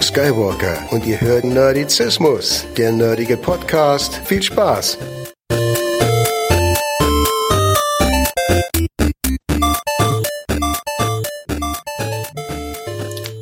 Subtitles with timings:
[0.00, 4.14] Luke Skywalker und ihr hört Nerdizismus, der nerdige Podcast.
[4.24, 4.96] Viel Spaß!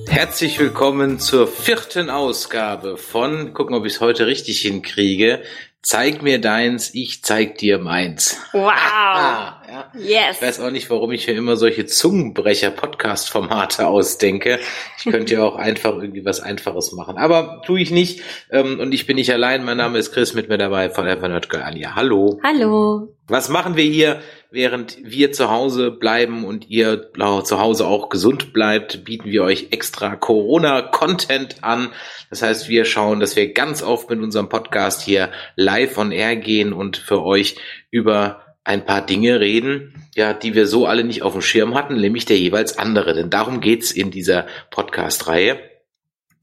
[0.08, 5.42] Herzlich willkommen zur vierten Ausgabe von, gucken, ob ich es heute richtig hinkriege,
[5.80, 8.36] Zeig mir deins, ich zeig dir meins.
[8.52, 9.52] Wow.
[9.68, 9.92] Ja.
[9.94, 10.36] Yes.
[10.36, 14.58] Ich weiß auch nicht, warum ich mir immer solche Zungenbrecher-Podcast-Formate ausdenke.
[14.96, 17.18] Ich könnte ja auch einfach irgendwie was Einfaches machen.
[17.18, 18.22] Aber tue ich nicht.
[18.50, 19.66] Ähm, und ich bin nicht allein.
[19.66, 21.94] Mein Name ist Chris, mit mir dabei von Evernote Girl Anja.
[21.94, 22.40] Hallo.
[22.42, 23.14] Hallo.
[23.26, 27.10] Was machen wir hier, während wir zu Hause bleiben und ihr
[27.44, 31.90] zu Hause auch gesund bleibt, bieten wir euch extra Corona-Content an.
[32.30, 36.36] Das heißt, wir schauen, dass wir ganz oft mit unserem Podcast hier live on air
[36.36, 37.56] gehen und für euch
[37.90, 42.00] über ein paar Dinge reden, ja, die wir so alle nicht auf dem Schirm hatten,
[42.00, 43.14] nämlich der jeweils andere.
[43.14, 45.58] Denn darum geht's in dieser Podcast-Reihe.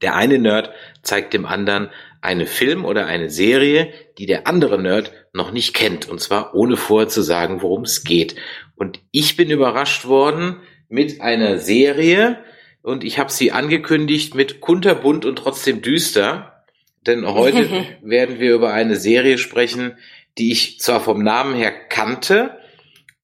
[0.02, 0.72] Der eine Nerd
[1.02, 6.08] zeigt dem anderen eine Film oder eine Serie, die der andere Nerd noch nicht kennt.
[6.08, 8.34] Und zwar ohne vorher zu sagen, worum es geht.
[8.74, 12.38] Und ich bin überrascht worden mit einer Serie
[12.82, 16.64] und ich habe sie angekündigt mit kunterbunt und trotzdem düster.
[17.06, 17.68] Denn heute
[18.02, 19.96] werden wir über eine Serie sprechen,
[20.38, 22.58] die ich zwar vom Namen her kannte,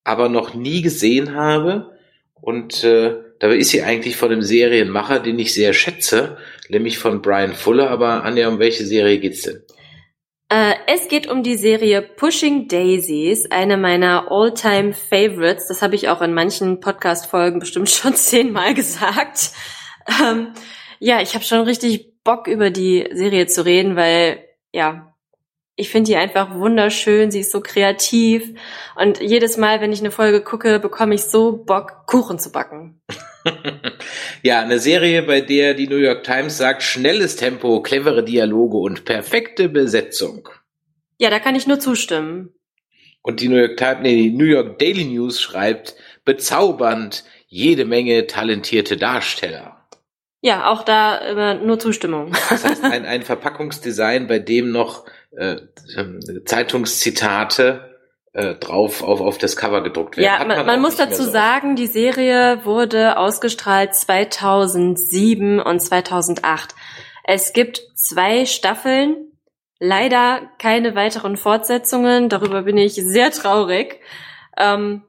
[0.04, 1.98] aber noch nie gesehen habe.
[2.34, 6.38] Und äh, dabei ist sie eigentlich von einem Serienmacher, den ich sehr schätze,
[6.68, 7.90] nämlich von Brian Fuller.
[7.90, 9.62] Aber Anja, um welche Serie geht's denn?
[10.48, 15.68] Äh, es geht um die Serie Pushing Daisies, eine meiner all-time Favorites.
[15.68, 19.52] Das habe ich auch in manchen Podcast-Folgen bestimmt schon zehnmal gesagt.
[20.20, 20.52] Ähm,
[20.98, 25.11] ja, ich habe schon richtig Bock über die Serie zu reden, weil ja,
[25.76, 28.50] ich finde die einfach wunderschön, sie ist so kreativ
[28.96, 33.00] und jedes Mal, wenn ich eine Folge gucke, bekomme ich so Bock, Kuchen zu backen.
[34.42, 39.04] ja, eine Serie, bei der die New York Times sagt, schnelles Tempo, clevere Dialoge und
[39.04, 40.48] perfekte Besetzung.
[41.18, 42.50] Ja, da kann ich nur zustimmen.
[43.22, 48.26] Und die New York Times, nee, die New York Daily News schreibt, bezaubernd, jede Menge
[48.26, 49.86] talentierte Darsteller.
[50.40, 52.32] Ja, auch da nur Zustimmung.
[52.50, 55.04] Das heißt, ein, ein Verpackungsdesign, bei dem noch
[55.36, 55.56] äh,
[55.96, 57.92] ähm, Zeitungszitate
[58.32, 60.26] äh, drauf auf, auf das Cover gedruckt werden.
[60.26, 61.30] Ja, man, man, man muss dazu so.
[61.30, 66.74] sagen, die Serie wurde ausgestrahlt 2007 und 2008.
[67.24, 69.32] Es gibt zwei Staffeln,
[69.78, 72.28] leider keine weiteren Fortsetzungen.
[72.28, 74.00] Darüber bin ich sehr traurig.
[74.56, 75.02] Ähm,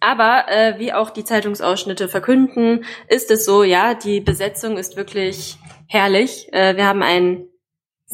[0.00, 5.56] aber äh, wie auch die Zeitungsausschnitte verkünden, ist es so, ja, die Besetzung ist wirklich
[5.86, 6.48] herrlich.
[6.52, 7.48] Äh, wir haben einen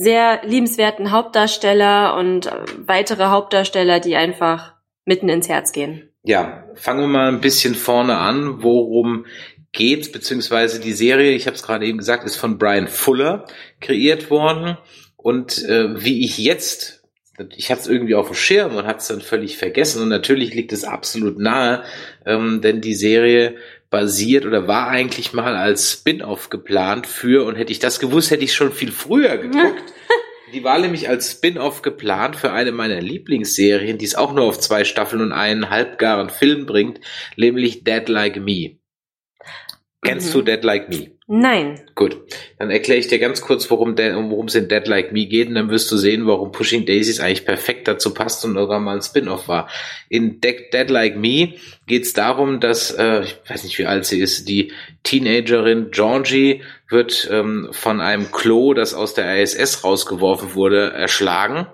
[0.03, 2.53] sehr liebenswerten Hauptdarsteller und äh,
[2.87, 4.73] weitere Hauptdarsteller, die einfach
[5.05, 6.09] mitten ins Herz gehen.
[6.23, 8.63] Ja, fangen wir mal ein bisschen vorne an.
[8.63, 9.27] Worum
[9.73, 10.11] geht's?
[10.11, 13.45] Beziehungsweise die Serie, ich habe es gerade eben gesagt, ist von Brian Fuller
[13.81, 14.79] kreiert worden.
[15.17, 17.05] Und äh, wie ich jetzt,
[17.55, 20.03] ich hatte es irgendwie auf dem Schirm und hatte es dann völlig vergessen.
[20.03, 21.85] Und natürlich liegt es absolut nahe,
[22.25, 23.57] ähm, denn die Serie
[23.91, 28.45] basiert oder war eigentlich mal als Spin-off geplant für, und hätte ich das gewusst, hätte
[28.45, 29.93] ich schon viel früher geguckt.
[30.55, 34.59] Die war nämlich als Spin-off geplant für eine meiner Lieblingsserien, die es auch nur auf
[34.59, 37.01] zwei Staffeln und einen halbgaren Film bringt,
[37.37, 38.80] nämlich Dead Like Me.
[40.03, 40.33] Kennst mhm.
[40.33, 41.11] du Dead Like Me?
[41.27, 41.79] Nein.
[41.95, 42.17] Gut,
[42.59, 45.55] dann erkläre ich dir ganz kurz, worum worum es in Dead Like Me geht, und
[45.57, 49.03] dann wirst du sehen, warum Pushing Daisies eigentlich perfekt dazu passt und sogar mal ein
[49.03, 49.69] Spin-off war.
[50.09, 51.55] In Dead, Dead Like Me
[51.87, 54.73] geht es darum, dass, äh, ich weiß nicht, wie alt sie ist, die
[55.03, 61.67] Teenagerin Georgie wird ähm, von einem Klo, das aus der ISS rausgeworfen wurde, erschlagen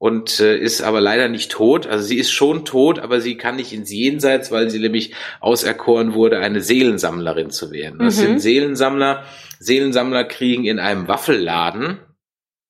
[0.00, 1.86] und äh, ist aber leider nicht tot.
[1.86, 6.14] Also sie ist schon tot, aber sie kann nicht ins Jenseits, weil sie nämlich auserkoren
[6.14, 7.98] wurde, eine Seelensammlerin zu werden.
[7.98, 8.22] Das mhm.
[8.22, 9.24] sind Seelensammler.
[9.58, 11.98] Seelensammler kriegen in einem Waffelladen,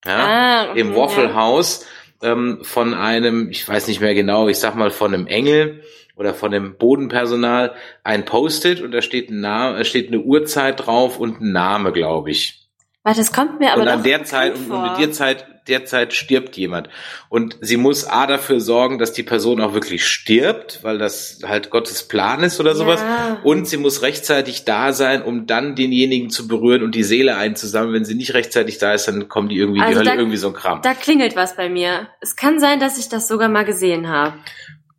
[0.05, 1.87] ja, ah, okay, im Waffle House,
[2.21, 5.85] ähm, von einem, ich weiß nicht mehr genau, ich sag mal von einem Engel
[6.17, 11.21] oder von dem Bodenpersonal ein Post-it und da steht, ein Name, steht eine Uhrzeit drauf
[11.21, 12.69] und ein Name, glaube ich.
[13.05, 16.13] Warte, das kommt mir aber und an der Zeit und, und in der Zeit derzeit
[16.13, 16.89] stirbt jemand.
[17.29, 21.71] Und sie muss A dafür sorgen, dass die Person auch wirklich stirbt, weil das halt
[21.71, 23.01] Gottes Plan ist oder sowas.
[23.01, 23.39] Ja.
[23.43, 27.95] Und sie muss rechtzeitig da sein, um dann denjenigen zu berühren und die Seele einzusammeln.
[27.95, 30.37] Wenn sie nicht rechtzeitig da ist, dann kommen die irgendwie also die Hölle, da, irgendwie
[30.37, 30.83] so ein Kram.
[30.83, 32.09] Da klingelt was bei mir.
[32.21, 34.35] Es kann sein, dass ich das sogar mal gesehen habe.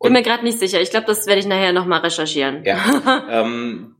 [0.02, 0.80] Bin mir gerade nicht sicher.
[0.80, 2.64] Ich glaube, das werde ich nachher nochmal recherchieren.
[2.64, 3.24] Ja.
[3.30, 3.94] ähm,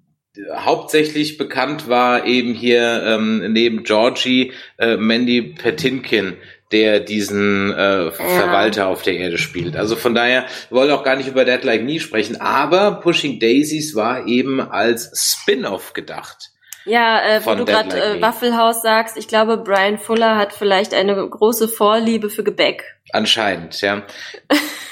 [0.57, 6.37] hauptsächlich bekannt war eben hier ähm, neben Georgie äh, Mandy Patinkin,
[6.71, 8.11] der diesen äh.
[8.11, 9.77] Verwalter auf der Erde spielt.
[9.77, 13.41] Also von daher, wir wollen auch gar nicht über Dead Like Me sprechen, aber Pushing
[13.41, 16.51] Daisies war eben als Spin-off gedacht.
[16.85, 18.23] Ja, äh, wo du gerade Like äh.
[18.23, 22.85] Waffelhaus sagst, ich glaube, Brian Fuller hat vielleicht eine große Vorliebe für Gebäck.
[23.13, 24.03] Anscheinend, ja.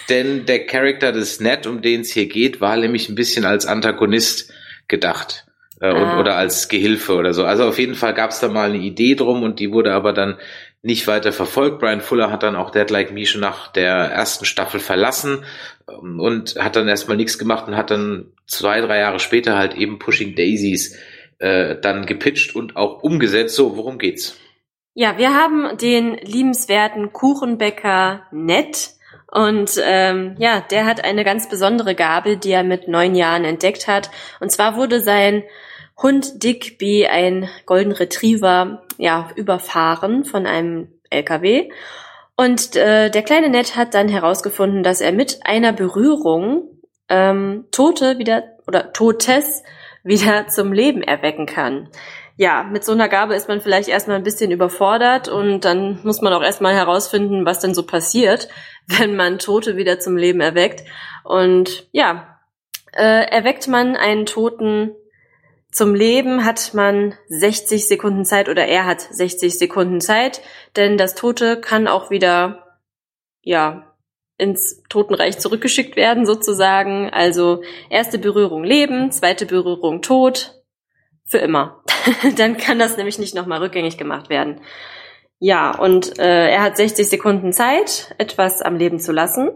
[0.08, 3.66] Denn der Charakter des Ned, um den es hier geht, war nämlich ein bisschen als
[3.66, 4.52] Antagonist
[4.90, 5.46] gedacht.
[5.80, 6.20] Äh, und, Ah.
[6.20, 7.44] oder als Gehilfe oder so.
[7.46, 10.12] Also auf jeden Fall gab es da mal eine Idee drum und die wurde aber
[10.12, 10.36] dann
[10.82, 11.78] nicht weiter verfolgt.
[11.78, 15.44] Brian Fuller hat dann auch Dead Like Me schon nach der ersten Staffel verlassen
[15.88, 19.74] ähm, und hat dann erstmal nichts gemacht und hat dann zwei, drei Jahre später halt
[19.74, 20.98] eben Pushing Daisies
[21.38, 23.56] äh, dann gepitcht und auch umgesetzt.
[23.56, 24.36] So, worum geht's?
[24.92, 28.90] Ja, wir haben den liebenswerten Kuchenbäcker Ned.
[29.30, 33.86] Und ähm, ja, der hat eine ganz besondere Gabe, die er mit neun Jahren entdeckt
[33.86, 34.10] hat.
[34.40, 35.44] Und zwar wurde sein
[35.96, 41.70] Hund Digby, ein Golden Retriever, ja, überfahren von einem LKW.
[42.36, 46.68] Und äh, der kleine Ned hat dann herausgefunden, dass er mit einer Berührung
[47.08, 49.62] ähm, Tote wieder oder Totes
[50.02, 51.88] wieder zum Leben erwecken kann
[52.40, 56.22] ja, mit so einer Gabe ist man vielleicht erstmal ein bisschen überfordert und dann muss
[56.22, 58.48] man auch erstmal herausfinden, was denn so passiert,
[58.98, 60.84] wenn man Tote wieder zum Leben erweckt.
[61.24, 62.40] Und ja,
[62.92, 64.92] äh, erweckt man einen Toten
[65.70, 70.42] zum Leben, hat man 60 Sekunden Zeit oder er hat 60 Sekunden Zeit,
[70.74, 72.78] denn das Tote kann auch wieder,
[73.42, 73.86] ja,
[74.36, 77.10] ins Totenreich zurückgeschickt werden sozusagen.
[77.10, 80.60] Also erste Berührung Leben, zweite Berührung Tod,
[81.26, 81.84] für immer.
[82.36, 84.62] Dann kann das nämlich nicht nochmal rückgängig gemacht werden.
[85.40, 89.50] Ja, und äh, er hat 60 Sekunden Zeit, etwas am Leben zu lassen.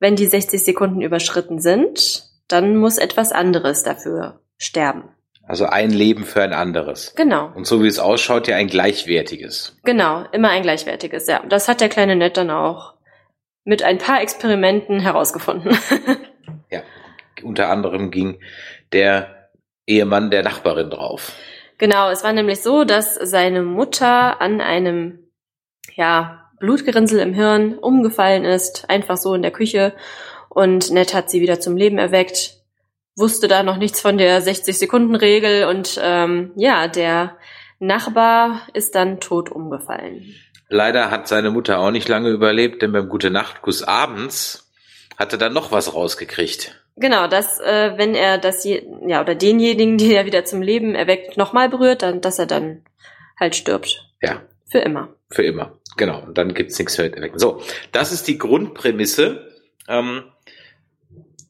[0.00, 5.04] Wenn die 60 Sekunden überschritten sind, dann muss etwas anderes dafür sterben.
[5.48, 7.14] Also ein Leben für ein anderes.
[7.16, 9.76] Genau, Und so wie es ausschaut, ja ein gleichwertiges.
[9.84, 11.40] genau, immer ein gleichwertiges, ja.
[11.48, 12.94] Das hat der kleine Ned dann auch
[13.62, 15.78] mit ein paar Experimenten herausgefunden.
[16.68, 16.82] Ja,
[17.44, 18.40] unter anderem ging
[18.92, 19.50] der
[19.86, 21.32] Ehemann der Nachbarin drauf.
[21.78, 25.30] Genau, es war nämlich so, dass seine Mutter an einem,
[25.94, 29.94] ja, Blutgerinnsel im Hirn umgefallen ist, einfach so in der Küche.
[30.48, 32.54] Und Ned hat sie wieder zum Leben erweckt,
[33.14, 37.36] wusste da noch nichts von der 60-Sekunden-Regel und ähm, ja, der
[37.78, 40.34] Nachbar ist dann tot umgefallen.
[40.68, 44.72] Leider hat seine Mutter auch nicht lange überlebt, denn beim Gute Nachtkuss abends
[45.18, 46.85] hat er dann noch was rausgekriegt.
[46.96, 50.94] Genau, dass äh, wenn er das je, ja oder denjenigen, den er wieder zum Leben
[50.94, 52.84] erweckt, nochmal berührt, dann dass er dann
[53.38, 55.14] halt stirbt Ja, für immer.
[55.30, 55.78] für immer.
[55.96, 56.22] Genau.
[56.22, 57.38] Und dann gibt's nichts mehr erwecken.
[57.38, 57.62] So,
[57.92, 59.46] das ist die Grundprämisse.
[59.88, 60.24] Ähm,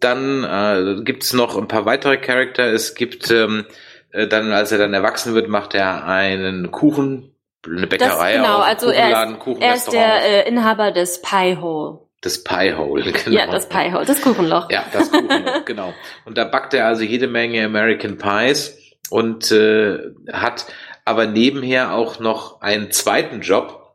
[0.01, 2.73] dann äh, gibt's noch ein paar weitere Charakter.
[2.73, 3.65] Es gibt ähm,
[4.13, 7.35] äh, dann, als er dann erwachsen wird, macht er einen Kuchen,
[7.67, 12.06] eine Bäckerei das, genau, also er ist, er ist der äh, Inhaber des Pie Hole.
[12.27, 13.37] Das Pie Hole, genau.
[13.37, 14.71] Ja, das Pie Hole, das Kuchenloch.
[14.71, 15.95] Ja, das Kuchenloch, genau.
[16.25, 18.77] Und da backt er also jede Menge American Pies
[19.09, 19.99] und äh,
[20.33, 20.67] hat
[21.05, 23.95] aber nebenher auch noch einen zweiten Job.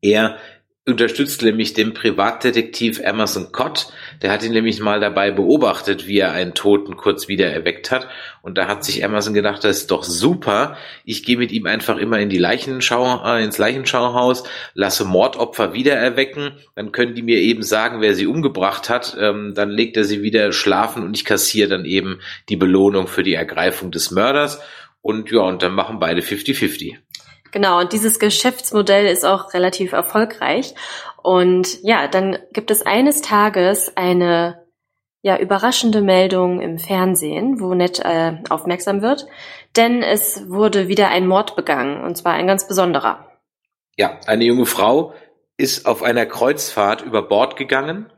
[0.00, 0.38] Er
[0.88, 3.88] unterstützt nämlich den Privatdetektiv Emerson Cott.
[4.22, 8.06] Der hat ihn nämlich mal dabei beobachtet, wie er einen Toten kurz wieder erweckt hat.
[8.40, 10.76] Und da hat sich Emerson gedacht, das ist doch super.
[11.04, 14.44] Ich gehe mit ihm einfach immer in die Leichenschau, äh, ins Leichenschauhaus,
[14.74, 16.52] lasse Mordopfer wieder erwecken.
[16.76, 19.16] Dann können die mir eben sagen, wer sie umgebracht hat.
[19.20, 23.24] Ähm, dann legt er sie wieder schlafen und ich kassiere dann eben die Belohnung für
[23.24, 24.60] die Ergreifung des Mörders.
[25.02, 26.94] Und ja, und dann machen beide 50-50.
[27.52, 30.74] Genau, und dieses Geschäftsmodell ist auch relativ erfolgreich.
[31.22, 34.64] Und ja, dann gibt es eines Tages eine
[35.22, 39.26] ja, überraschende Meldung im Fernsehen, wo Ned äh, aufmerksam wird.
[39.74, 43.26] Denn es wurde wieder ein Mord begangen, und zwar ein ganz besonderer.
[43.96, 45.14] Ja, eine junge Frau
[45.56, 48.12] ist auf einer Kreuzfahrt über Bord gegangen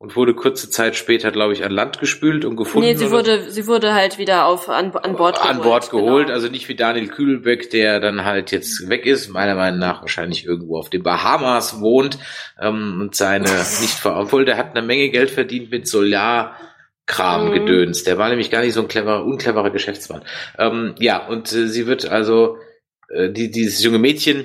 [0.00, 2.86] und wurde kurze Zeit später, glaube ich, an Land gespült und gefunden.
[2.88, 5.56] nee, sie wurde, sie wurde halt wieder auf, an, an Bord geholt.
[5.56, 6.34] an Bord geholt, Genau.
[6.36, 10.46] also nicht wie Daniel Kühlbeck, der dann halt jetzt weg ist, meiner Meinung nach wahrscheinlich
[10.46, 12.16] irgendwo auf den Bahamas wohnt
[12.60, 13.44] ähm, und seine
[13.80, 17.52] nicht ver obwohl der hat eine Menge Geld verdient mit Solarkram Mhm.
[17.52, 18.04] gedöns.
[18.04, 20.22] Der war nämlich gar nicht so ein cleverer, uncleverer Geschäftsmann.
[20.58, 22.58] Ähm, ja, und äh, sie wird also
[23.08, 24.44] äh, die, dieses junge Mädchen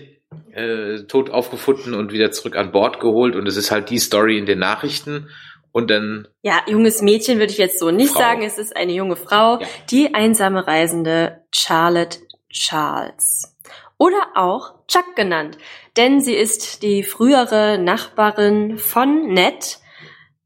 [0.56, 4.38] äh, tot aufgefunden und wieder zurück an Bord geholt und es ist halt die Story
[4.38, 5.30] in den Nachrichten
[5.72, 8.20] und dann Ja, junges Mädchen würde ich jetzt so nicht Frau.
[8.20, 8.44] sagen.
[8.44, 9.68] Es ist eine junge Frau, Ja.
[9.90, 12.20] die einsame Reisende Charlotte
[12.50, 13.58] Charles.
[13.98, 15.58] Oder auch Chuck genannt.
[15.98, 19.80] Denn sie ist die frühere Nachbarin von Ned.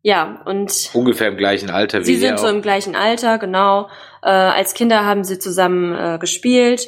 [0.04, 3.90] Ja, und ungefähr im gleichen Alter sie wie er sind so im gleichen Alter, genau.
[4.22, 6.88] Äh, als Kinder haben sie zusammen äh, gespielt.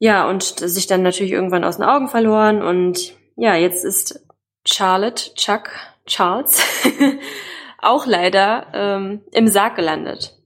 [0.00, 2.62] Ja, und sich dann natürlich irgendwann aus den Augen verloren.
[2.62, 4.24] Und ja, jetzt ist
[4.66, 5.70] Charlotte, Chuck,
[6.06, 6.62] Charles
[7.78, 10.36] auch leider ähm, im Sarg gelandet.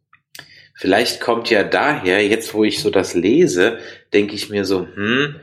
[0.74, 3.78] Vielleicht kommt ja daher, jetzt wo ich so das lese,
[4.12, 5.36] denke ich mir so, hm,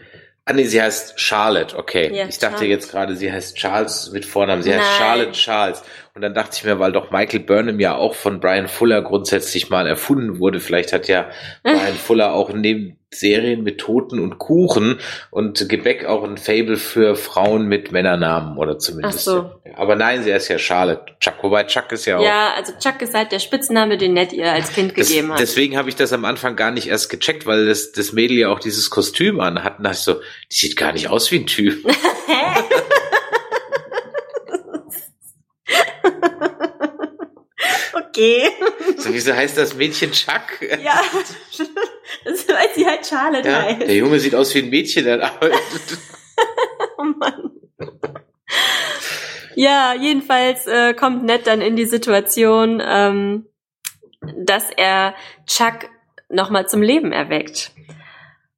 [0.43, 2.07] Ah nee, sie heißt Charlotte, okay.
[2.13, 2.65] Ja, ich dachte Charlotte.
[2.65, 4.63] jetzt gerade, sie heißt Charles mit Vornamen.
[4.63, 4.97] Sie heißt Nein.
[4.97, 5.83] Charlotte Charles.
[6.15, 9.69] Und dann dachte ich mir, weil doch Michael Burnham ja auch von Brian Fuller grundsätzlich
[9.69, 11.29] mal erfunden wurde, vielleicht hat ja
[11.63, 14.99] Brian Fuller auch neben Serien mit Toten und Kuchen
[15.29, 19.19] und Gebäck auch ein Fable für Frauen mit Männernamen oder zumindest.
[19.19, 19.51] Ach so.
[19.75, 21.13] Aber nein, sie heißt ja Charlotte.
[21.19, 22.23] Chuck, wobei Chuck ist ja auch.
[22.23, 25.39] Ja, also Chuck ist halt der Spitzname, den Ned ihr als Kind Das, gegeben hat.
[25.39, 28.49] deswegen habe ich das am Anfang gar nicht erst gecheckt, weil das, das Mädel ja
[28.49, 29.79] auch dieses Kostüm an hat.
[29.79, 30.13] Und dachte ich so,
[30.51, 31.85] die sieht gar nicht aus wie ein Typ.
[37.93, 38.49] okay.
[38.97, 40.61] So, wieso heißt das Mädchen Chuck?
[40.83, 41.01] Ja,
[41.51, 41.59] ist,
[42.59, 43.81] weil sie halt Charlotte Ja, heißt.
[43.81, 45.05] der Junge sieht aus wie ein Mädchen.
[45.05, 45.57] der arbeitet.
[46.97, 47.51] Oh Mann.
[49.55, 53.47] Ja, jedenfalls äh, kommt Ned dann in die Situation, ähm,
[54.37, 55.15] dass er
[55.45, 55.89] Chuck
[56.29, 57.71] nochmal zum Leben erweckt.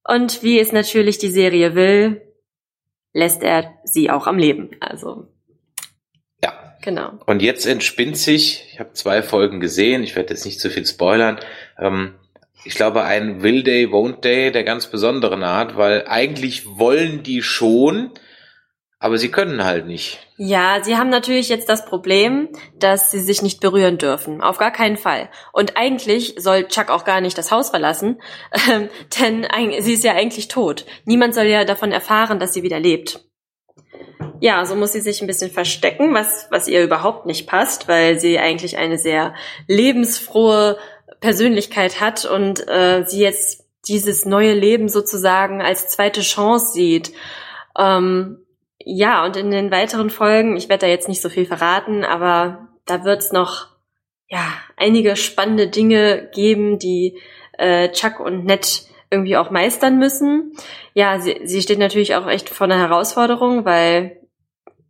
[0.03, 2.21] Und wie es natürlich die Serie will,
[3.13, 4.71] lässt er sie auch am Leben.
[4.81, 5.27] Also,
[6.43, 6.75] Ja.
[6.81, 7.13] genau.
[7.25, 10.85] Und jetzt entspinnt sich, ich habe zwei Folgen gesehen, ich werde jetzt nicht zu viel
[10.85, 11.39] spoilern,
[11.79, 12.15] ähm,
[12.65, 17.41] ich glaube ein Will Day, Won't Day der ganz besonderen Art, weil eigentlich wollen die
[17.41, 18.12] schon,
[19.00, 20.20] aber sie können halt nicht.
[20.38, 24.41] Ja, sie haben natürlich jetzt das Problem, dass sie sich nicht berühren dürfen.
[24.41, 25.29] Auf gar keinen Fall.
[25.51, 28.22] Und eigentlich soll Chuck auch gar nicht das Haus verlassen,
[28.72, 28.89] ähm,
[29.20, 30.86] denn eig- sie ist ja eigentlich tot.
[31.05, 33.20] Niemand soll ja davon erfahren, dass sie wieder lebt.
[34.39, 38.20] Ja, so muss sie sich ein bisschen verstecken, was, was ihr überhaupt nicht passt, weil
[38.20, 39.36] sie eigentlich eine sehr
[39.67, 40.77] lebensfrohe
[41.24, 47.13] Persönlichkeit hat und äh, sie jetzt dieses neue Leben sozusagen als zweite Chance sieht.
[47.80, 48.39] Ähm,
[48.77, 52.68] ja, und in den weiteren Folgen, ich werde da jetzt nicht so viel verraten, aber
[52.86, 53.68] da wird's noch
[54.27, 57.18] ja einige spannende Dinge geben, die
[57.58, 60.51] äh, Chuck und Ned irgendwie auch meistern müssen.
[60.94, 64.23] Ja, sie, sie steht natürlich auch echt vor einer Herausforderung, weil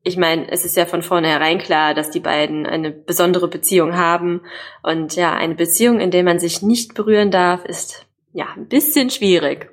[0.04, 4.42] ich meine, es ist ja von vornherein klar, dass die beiden eine besondere Beziehung haben.
[4.84, 9.10] Und ja, eine Beziehung, in der man sich nicht berühren darf, ist ja ein bisschen
[9.10, 9.70] schwierig.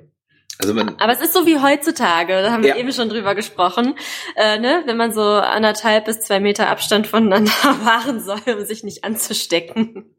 [0.59, 2.75] Also man, Aber es ist so wie heutzutage, da haben wir Ja.
[2.77, 3.95] eben schon drüber gesprochen,
[4.35, 4.83] äh, ne?
[4.85, 7.51] wenn man so anderthalb bis zwei Meter Abstand voneinander
[7.83, 10.15] wahren soll, um sich nicht anzustecken.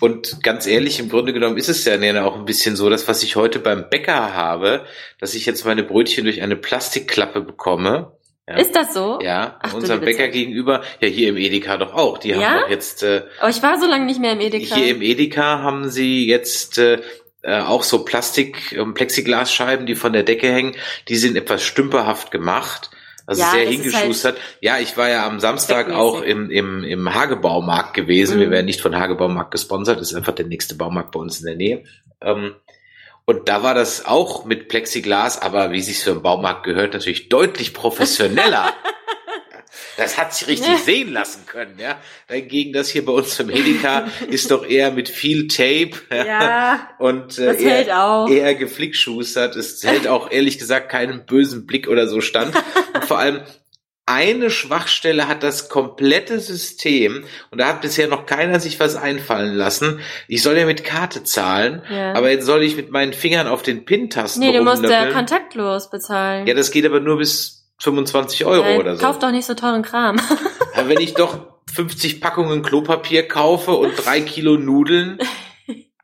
[0.00, 3.22] Und ganz ehrlich, im Grunde genommen ist es ja auch ein bisschen so, dass was
[3.22, 4.84] ich heute beim Bäcker habe,
[5.18, 8.12] dass ich jetzt meine Brötchen durch eine Plastikklappe bekomme.
[8.48, 8.56] Ja.
[8.56, 9.20] Ist das so?
[9.22, 12.18] ja, Ach unserem Bäcker gegenüber, ja hier im Edeka doch auch.
[12.18, 12.40] Die Ja?
[12.50, 14.74] haben doch jetzt äh, Aber ich war so lange nicht mehr im Edeka.
[14.74, 17.00] hier im Edeka haben sie jetzt äh,
[17.42, 20.74] äh, auch so Plastik, ähm, Plexiglasscheiben, die von der Decke hängen.
[21.08, 22.90] Die sind etwas stümperhaft gemacht.
[23.26, 24.36] Also Ja, sehr halt hingeschustert.
[24.60, 28.38] ja, ich war ja am Samstag auch im, im, im Hagebaumarkt gewesen.
[28.40, 28.52] Wir Mhm.
[28.52, 31.56] werden nicht von Hagebaumarkt gesponsert, das ist einfach der nächste Baumarkt bei uns in der
[31.56, 31.84] Nähe.
[32.20, 32.54] Ähm,
[33.26, 37.28] und da war das auch mit Plexiglas, aber wie sich's für einen Baumarkt gehört, natürlich
[37.28, 38.72] deutlich professioneller.
[39.96, 42.00] Das hat sich richtig sehen lassen können, ja.
[42.26, 47.38] Dagegen das hier bei uns im Edeka ist doch eher mit viel Tape Ja, und
[47.38, 49.54] äh, eher, eher geflickschustert.
[49.54, 52.54] Es hält auch ehrlich gesagt keinen bösen Blick oder so stand.
[52.94, 53.42] Und vor allem
[54.06, 59.54] eine Schwachstelle hat das komplette System und da hat bisher noch keiner sich was einfallen
[59.54, 60.00] lassen.
[60.28, 62.12] Ich soll ja mit Karte zahlen, Ja.
[62.12, 65.88] aber jetzt soll ich mit meinen Fingern auf den PIN-Tasten nee, du musst ja kontaktlos
[65.90, 66.46] bezahlen.
[66.46, 69.04] Ja, das geht aber nur bis 25 Euro Nein, oder so.
[69.04, 70.16] Kauf doch nicht so teuren Kram.
[70.74, 71.38] Aber wenn ich doch
[71.74, 75.18] 50 Packungen Klopapier kaufe und drei Kilo Nudeln,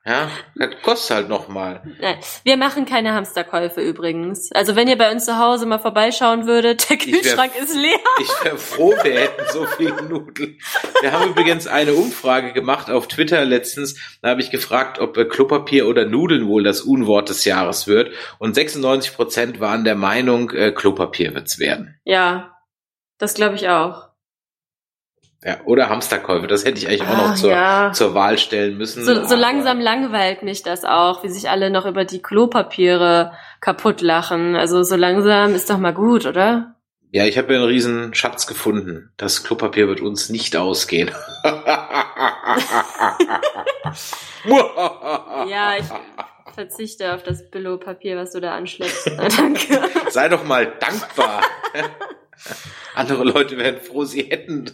[0.06, 1.82] ja, das kostet halt noch mal.
[2.00, 4.50] Nein, wir machen keine Hamsterkäufe übrigens.
[4.52, 7.74] Also wenn ihr bei uns zu Hause mal vorbeischauen würdet, der Ich wär- Kühlschrank ist
[7.74, 7.98] leer.
[8.20, 10.58] Ich wäre froh, wir hätten so viel Nudeln.
[11.02, 13.96] Wir haben übrigens eine Umfrage gemacht auf Twitter letztens.
[14.22, 18.12] Da habe ich gefragt, ob äh, Klopapier oder Nudeln wohl das Unwort des Jahres wird.
[18.38, 21.98] Und 96 Prozent waren der Meinung, äh, Klopapier wird's werden.
[22.04, 22.56] Ja,
[23.18, 24.09] das glaube ich auch.
[25.42, 26.46] Ja, oder Hamsterkäufe.
[26.46, 27.92] Das hätte ich eigentlich auch noch Ah, zur, ja.
[27.92, 29.04] zur Wahl stellen müssen.
[29.04, 33.32] So, so langsam langweilt mich das auch, wie sich alle noch über die Klopapiere
[33.62, 34.54] kaputt lachen.
[34.54, 36.74] Also so langsam ist doch mal gut, oder?
[37.12, 39.12] Ja, ich habe ja einen riesen Schatz gefunden.
[39.16, 41.10] Das Klopapier wird uns nicht ausgehen.
[45.48, 45.84] Ja, ich
[46.54, 49.06] verzichte auf das Billo-Papier, was du da anschleppst.
[49.38, 49.80] Danke.
[50.10, 51.42] Sei doch mal dankbar.
[52.94, 54.70] Andere Leute wären froh, sie hätten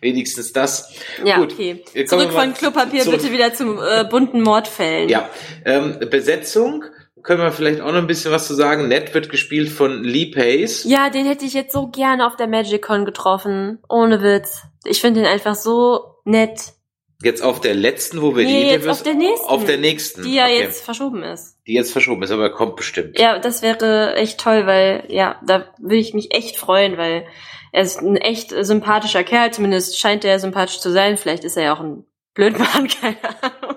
[0.00, 0.92] wenigstens das.
[1.24, 1.82] Ja, Gut, okay.
[2.06, 3.20] Zurück von Klopapier zurück.
[3.20, 5.08] bitte wieder zum äh, bunten Mordfällen.
[5.08, 5.30] Ja,
[5.64, 6.84] ähm, Besetzung
[7.22, 8.88] können wir vielleicht auch noch ein bisschen was zu sagen.
[8.88, 10.84] Ned wird gespielt von Lee Pace.
[10.84, 13.78] Ja, den hätte ich jetzt so gerne auf der MagicCon getroffen.
[13.88, 14.62] Ohne Witz.
[14.84, 16.72] Ich finde ihn einfach so nett.
[17.22, 19.46] Jetzt auf der letzten, wo wir Nee, die jetzt auf der nächsten.
[19.46, 20.22] Auf der nächsten.
[20.22, 20.60] Die ja okay.
[20.60, 21.58] jetzt verschoben ist.
[21.70, 23.16] Die jetzt verschoben ist, aber kommt bestimmt.
[23.16, 27.28] Ja, das wäre echt toll, weil, ja, da würde ich mich echt freuen, weil
[27.70, 31.16] er ist ein echt sympathischer Kerl, zumindest scheint er sympathisch zu sein.
[31.16, 33.76] Vielleicht ist er ja auch ein Blödmann, keine Ahnung.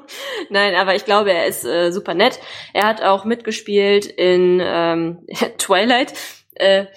[0.49, 2.39] Nein, aber ich glaube, er ist äh, super nett.
[2.73, 5.27] Er hat auch mitgespielt in ähm,
[5.59, 6.15] Twilight
[6.55, 6.87] äh,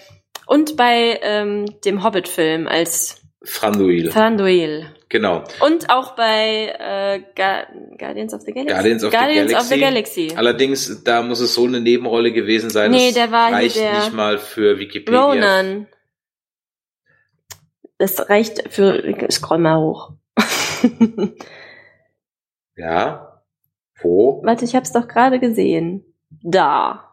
[0.47, 4.11] und bei ähm, dem Hobbit-Film als Franduil.
[4.11, 4.87] Thranduil.
[5.09, 5.45] Genau.
[5.61, 8.75] Und auch bei äh, Ga Guardians of the Galaxy.
[8.75, 10.26] Guardians of the Guardians of the Galaxy.
[10.26, 10.37] Galaxy.
[10.37, 12.91] Allerdings, da muss es so eine Nebenrolle gewesen sein.
[12.91, 15.25] Nee, der war reicht der nicht mal für Wikipedia.
[15.25, 15.87] Ronan.
[17.99, 19.17] Das reicht für.
[19.31, 20.12] Scroll mal hoch.
[22.76, 23.43] Ja.
[24.00, 24.43] Wo?
[24.45, 26.05] Warte, ich hab's doch gerade gesehen.
[26.43, 27.05] Da.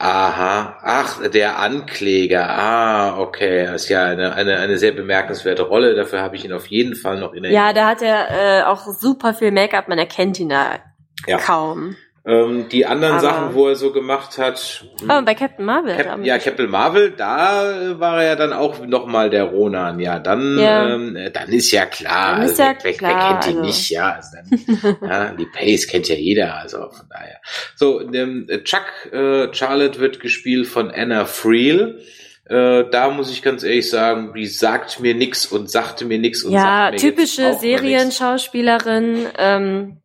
[0.00, 0.78] Aha.
[0.82, 2.48] Ach, der Ankläger.
[2.48, 3.66] Ah, okay.
[3.66, 5.96] Das ist ja eine, eine, eine sehr bemerkenswerte Rolle.
[5.96, 7.66] Dafür habe ich ihn auf jeden Fall noch in Erinnerung.
[7.66, 9.88] Ja, da hat er äh, auch super viel Make-up.
[9.88, 10.78] Man erkennt ihn da
[11.26, 11.38] Ja.
[11.38, 11.96] kaum.
[12.28, 14.84] Ähm, die anderen Aber- Sachen, wo er so gemacht hat.
[15.02, 15.96] Oh, bei Captain Marvel.
[15.96, 16.38] Cap ja.
[16.38, 19.98] Captain Marvel, da äh, war er ja dann auch nochmal der Ronan.
[19.98, 20.90] Ja, dann, Ja.
[20.94, 22.36] Ähm, äh, dann ist ja klar.
[22.36, 23.66] Dann ist also, ja wer, wer klar, kennt ihn also.
[23.66, 24.12] nicht, ja.
[24.12, 25.30] Also dann, ja.
[25.32, 27.40] Die Pace kennt ja jeder, also von daher.
[27.76, 32.00] So, ähm, Chuck äh, Charlotte wird gespielt von Anna Friel.
[32.44, 36.42] Äh, da muss ich ganz ehrlich sagen, die sagt mir nix und sagte mir nix
[36.44, 37.54] und Ja, sagt mir jetzt typische.
[37.58, 39.26] Serienschauspielerin.
[39.38, 39.96] Ähm,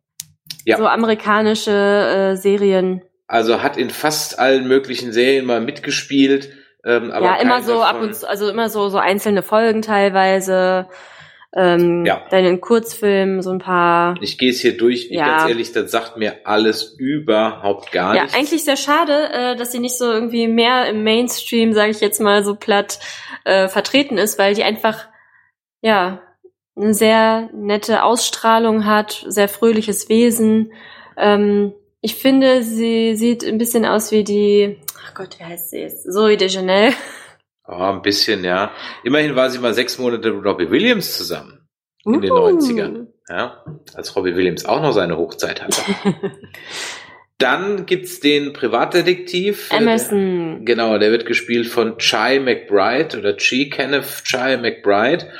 [0.64, 0.76] Ja.
[0.78, 1.70] So amerikanische
[2.32, 3.02] äh, Serien.
[3.26, 6.50] Also hat in fast allen möglichen Serien mal mitgespielt.
[6.84, 9.80] Ähm, aber ja, immer so ab davon- und zu, also immer so, so einzelne Folgen
[9.82, 10.86] teilweise.
[11.56, 12.22] Ähm, Ja.
[12.30, 14.16] Dann in Kurzfilmen so ein paar.
[14.20, 15.24] Ich gehe es hier durch, ich Ja.
[15.38, 18.36] ganz ehrlich, das sagt mir alles überhaupt gar Ja, nichts.
[18.36, 22.20] eigentlich sehr schade, äh, dass sie nicht so irgendwie mehr im Mainstream, sage ich jetzt
[22.20, 22.98] mal so platt,
[23.44, 25.06] äh, vertreten ist, weil die einfach,
[25.80, 26.20] ja,
[26.76, 30.72] eine sehr nette Ausstrahlung hat, sehr fröhliches Wesen.
[31.16, 35.78] Ähm, ich finde, sie sieht ein bisschen aus wie die, ach Gott, wie heißt sie
[35.80, 36.04] jetzt?
[36.12, 36.92] Zoe Deschanel.
[37.66, 38.72] Oh, ein bisschen, ja.
[39.04, 41.66] Immerhin war sie mal sechs Monate mit Robbie Williams zusammen.
[42.04, 42.48] In den Uh.
[42.50, 43.06] 90ern.
[43.26, 45.80] Ja, als Robbie Williams auch noch seine Hochzeit hatte.
[47.38, 49.70] Dann gibt's den Privatdetektiv.
[49.72, 50.66] Emerson.
[50.66, 55.30] Genau, der wird gespielt von Chai McBride oder Chi Kenneth Chai McBride.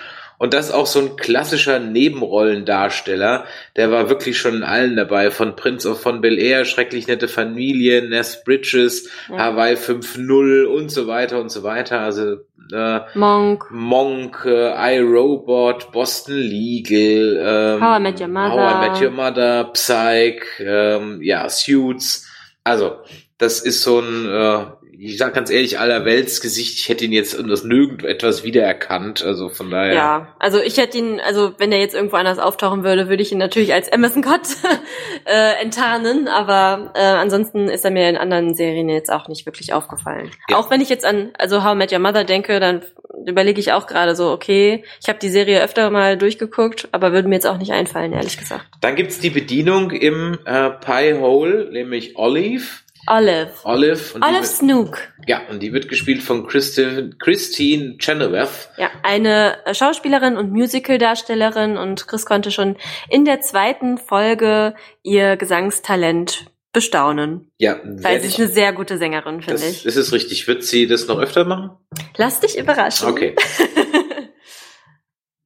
[0.44, 3.46] Und das auch so ein klassischer Nebenrollendarsteller.
[3.76, 5.30] Der war wirklich schon in allen dabei.
[5.30, 9.38] Von Prince of von Bel Air, Schrecklich nette Familie, Ness Bridges, Ja.
[9.38, 12.00] Hawaii 5.0 und so weiter und so weiter.
[12.00, 12.40] Also
[12.74, 13.70] äh, Monk.
[13.70, 17.38] Monk, äh, iRobot, Boston Legal,
[17.80, 18.50] ähm, How I Met Your Mother.
[18.50, 22.30] How I Met Your Mother, Psych, ähm, ja, Suits.
[22.64, 22.98] Also,
[23.38, 24.66] das ist so ein, äh,
[24.96, 26.78] ich sag ganz ehrlich, allerweltsgesicht.
[26.78, 29.24] Ich hätte ihn jetzt aus nirgendetwas wiedererkannt.
[29.24, 29.94] Also von daher.
[29.94, 33.32] Ja, also ich hätte ihn, also wenn der jetzt irgendwo anders auftauchen würde, würde ich
[33.32, 34.42] ihn natürlich als Emerson Cott
[35.24, 39.72] äh, enttarnen, aber äh, ansonsten ist er mir in anderen Serien jetzt auch nicht wirklich
[39.72, 40.30] aufgefallen.
[40.48, 40.56] Ja.
[40.56, 42.82] Auch wenn ich jetzt an also How I Met Your Mother denke, dann
[43.26, 47.28] überlege ich auch gerade so, okay, ich habe die Serie öfter mal durchgeguckt, aber würde
[47.28, 48.64] mir jetzt auch nicht einfallen, ehrlich gesagt.
[48.80, 52.64] Dann gibt's die Bedienung im äh, Pie Hole, nämlich Olive.
[53.06, 53.50] Olive.
[53.64, 54.14] Olive.
[54.14, 54.98] Olive wird, Snook.
[55.26, 58.70] ja, und die wird gespielt von Christine, Christine Chenoweth.
[58.76, 62.76] Ja, eine äh, Schauspielerin und Musicaldarstellerin und Chris konnte schon
[63.10, 67.52] in der zweiten Folge ihr Gesangstalent bestaunen.
[67.58, 69.84] Ja, Weil sie ist eine sehr gute Sängerin, finde ich.
[69.84, 70.46] das ist richtig.
[70.48, 71.70] Wird sie das noch öfter machen?
[72.16, 73.08] Lass dich überraschen.
[73.08, 73.36] Okay.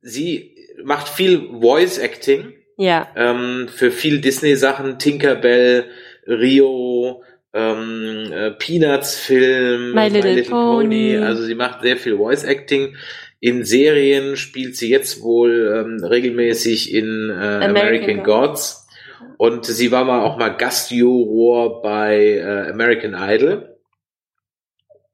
[0.00, 3.08] Sie macht viel Voice Acting ja.
[3.16, 5.90] ähm, für viel Disney-Sachen, Tinkerbell,
[6.26, 11.16] Rio, ähm, äh, Peanuts-Film, My Little Pony.
[11.16, 12.96] Also sie macht sehr viel Voice Acting.
[13.40, 18.88] In Serien spielt sie jetzt wohl ähm, regelmäßig in äh, American, American Gods.
[19.36, 23.77] Und sie war mal auch mal Gastjuror bei äh, American Idol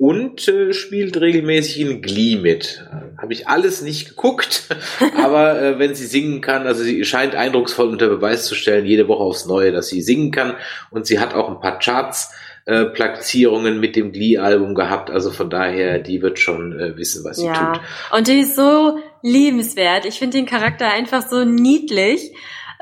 [0.05, 2.85] und äh, spielt regelmäßig in Glee mit.
[3.17, 4.64] Habe ich alles nicht geguckt,
[5.17, 9.09] aber äh, wenn sie singen kann, also sie scheint eindrucksvoll unter Beweis zu stellen, jede
[9.09, 10.57] Woche aufs Neue, dass sie singen kann
[10.90, 12.35] und sie hat auch ein paar Charts.
[12.67, 17.37] Äh, Platzierungen mit dem Glee-Album gehabt, also von daher, die wird schon äh, wissen, was
[17.37, 17.53] sie Ja.
[17.53, 17.83] tut.
[18.11, 20.07] Und die ist so liebenswert.
[20.07, 22.33] Ich finde den Charakter einfach so niedlich.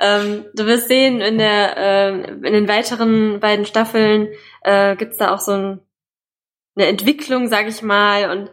[0.01, 4.29] Ähm, du wirst sehen, in der, ähm, in den weiteren beiden Staffeln
[4.63, 5.81] äh, gibt's da auch so ein,
[6.77, 8.51] eine Entwicklung, sag ich mal, und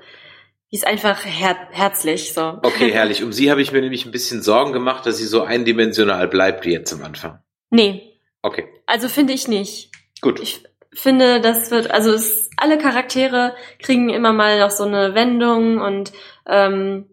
[0.72, 2.34] die ist einfach her herzlich.
[2.34, 2.60] So.
[2.62, 3.24] Okay, herrlich.
[3.24, 6.66] Um sie habe ich mir nämlich ein bisschen Sorgen gemacht, dass sie so eindimensional bleibt
[6.66, 7.40] wie jetzt am Anfang.
[7.72, 8.06] Nee,
[8.42, 9.92] Okay, also finde ich nicht.
[10.22, 10.40] gut.
[10.40, 15.80] Ich finde, das wird, also es, alle Charaktere kriegen immer mal noch so eine Wendung
[15.80, 16.14] und
[16.48, 17.06] ähm,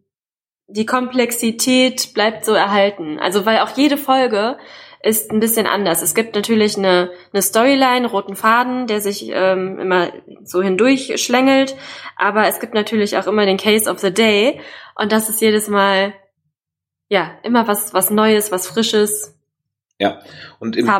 [0.69, 3.19] die Komplexität bleibt so erhalten.
[3.19, 4.57] Also weil auch jede Folge
[5.07, 6.03] ist ein bisschen anders.
[6.03, 11.77] Es gibt natürlich eine, eine Storyline, roten Faden, der sich ähm, immer so hindurch schlängelt,
[12.17, 14.61] aber es gibt natürlich auch immer den Case of the Day
[14.97, 16.13] und das ist jedes Mal
[17.09, 19.36] ja immer was was Neues, was Frisches.
[19.99, 20.21] Ja,
[20.59, 20.91] und im,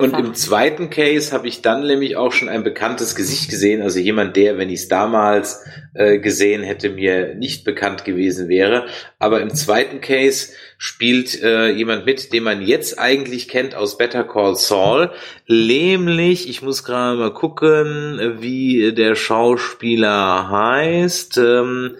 [0.00, 4.00] und im zweiten Case habe ich dann nämlich auch schon ein bekanntes Gesicht gesehen, also
[4.00, 8.86] jemand, der, wenn ich es damals äh, gesehen hätte, mir nicht bekannt gewesen wäre.
[9.20, 14.24] Aber im zweiten Case spielt äh, jemand mit, den man jetzt eigentlich kennt aus Better
[14.24, 15.12] Call Saul,
[15.46, 21.38] nämlich, ich muss gerade mal gucken, wie der Schauspieler heißt.
[21.38, 21.98] Ähm,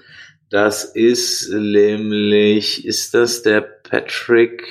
[0.51, 4.67] das ist nämlich, ist das der Patrick?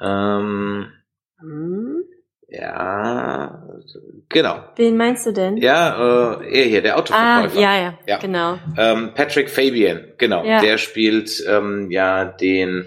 [0.00, 0.86] Ähm,
[1.40, 2.04] hm?
[2.48, 3.62] Ja,
[4.28, 4.64] genau.
[4.76, 5.56] Wen meinst du denn?
[5.56, 7.58] Ja, äh, er hier, der Autoverkäufer.
[7.58, 8.18] Ah, ja, ja, ja.
[8.18, 8.58] genau.
[8.78, 10.44] Ähm, Patrick Fabian, genau.
[10.44, 10.60] Ja.
[10.60, 12.86] Der spielt ähm, ja den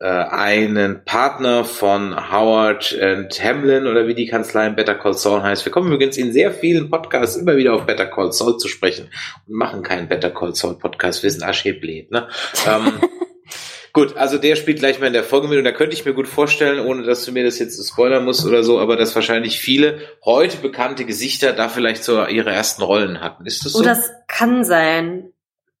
[0.00, 5.42] äh, einen Partner von Howard and Hamlin oder wie die Kanzlei in Better Call Saul
[5.42, 5.64] heißt.
[5.66, 9.10] Wir kommen übrigens in sehr vielen Podcasts immer wieder auf Better Call Saul zu sprechen
[9.46, 11.22] und machen keinen Better Call Saul Podcast.
[11.22, 12.26] Wir sind arschebläht, ne?
[12.66, 12.92] ähm,
[13.94, 16.14] Gut, also der spielt gleich mal in der Folge mit und da könnte ich mir
[16.14, 19.60] gut vorstellen, ohne dass du mir das jetzt spoilern musst oder so, aber dass wahrscheinlich
[19.60, 23.46] viele heute bekannte Gesichter da vielleicht so ihre ersten Rollen hatten.
[23.46, 23.78] Ist das so?
[23.78, 25.30] Oh, das kann sein.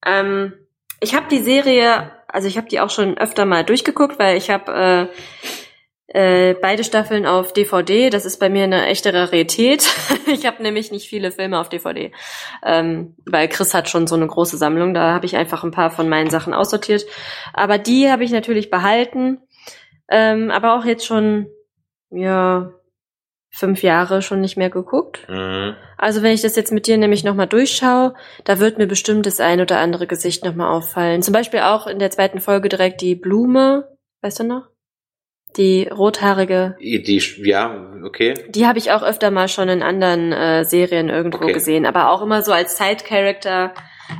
[0.06, 0.52] Ähm,
[1.00, 4.48] ich habe die Serie, also ich habe die auch schon öfter mal durchgeguckt, weil ich
[4.48, 5.16] habe äh,
[6.14, 8.08] äh, beide Staffeln auf DVD.
[8.08, 9.84] Das ist bei mir eine echte Rarität.
[10.32, 12.12] ich habe nämlich nicht viele Filme auf DVD,
[12.64, 14.94] ähm, weil Chris hat schon so eine große Sammlung.
[14.94, 17.04] Da habe ich einfach ein paar von meinen Sachen aussortiert.
[17.52, 19.40] Aber die habe ich natürlich behalten.
[20.08, 21.48] Ähm, aber auch jetzt schon,
[22.10, 22.70] ja,
[23.50, 25.28] fünf Jahre schon nicht mehr geguckt.
[25.28, 25.74] Mhm.
[25.98, 29.40] Also wenn ich das jetzt mit dir nämlich nochmal durchschaue, da wird mir bestimmt das
[29.40, 31.22] ein oder andere Gesicht nochmal auffallen.
[31.22, 33.88] Zum Beispiel auch in der zweiten Folge direkt die Blume.
[34.20, 34.73] Weißt du noch?
[35.56, 36.76] Die rothaarige.
[36.80, 38.34] Die, ja, okay.
[38.48, 41.52] Die habe ich auch öfter mal schon in anderen äh, Serien irgendwo okay.
[41.52, 43.74] gesehen, aber auch immer so als Side-Character.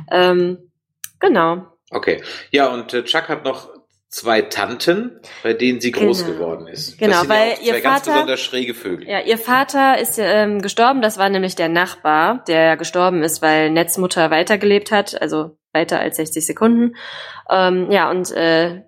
[0.09, 0.71] Ähm,
[1.19, 1.67] genau.
[1.91, 2.21] Okay.
[2.51, 3.69] Ja, und äh, Chuck hat noch
[4.15, 6.37] zwei Tanten, bei denen sie groß genau.
[6.37, 6.97] geworden ist.
[6.97, 9.09] Genau, weil ihr Vater ganz besonders schräge Vögel.
[9.09, 11.01] Ja, ihr Vater ist ähm, gestorben.
[11.01, 16.15] Das war nämlich der Nachbar, der gestorben ist, weil Netzmutter weitergelebt hat, also weiter als
[16.15, 16.95] 60 Sekunden.
[17.49, 18.83] Ähm, ja, und äh,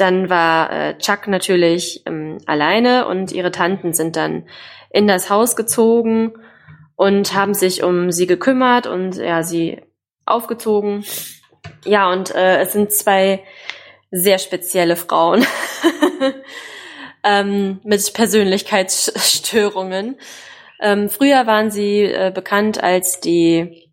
[0.00, 4.44] dann war äh, Chuck natürlich ähm, alleine und ihre Tanten sind dann
[4.90, 6.32] in das Haus gezogen
[6.96, 9.82] und haben sich um sie gekümmert und ja, sie
[10.26, 11.04] aufgezogen.
[11.84, 13.42] Ja, und äh, es sind zwei
[14.10, 15.44] sehr spezielle Frauen
[17.24, 20.16] ähm, mit Persönlichkeitsstörungen.
[20.80, 23.87] Ähm, früher waren sie äh, bekannt als die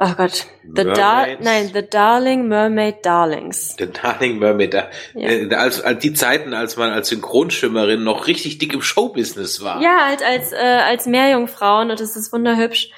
[0.00, 0.46] Oh Gott.
[0.62, 3.74] The Dar nein, The Darling Mermaid Darlings.
[3.78, 4.72] The Darling Mermaid.
[4.72, 4.86] Ja.
[5.14, 9.82] Äh, als, als die Zeiten, als man als Synchronschimmerin noch richtig dick im Showbusiness war.
[9.82, 12.90] Ja, halt als, äh, als Meerjungfrauen und es ist wunderhübsch,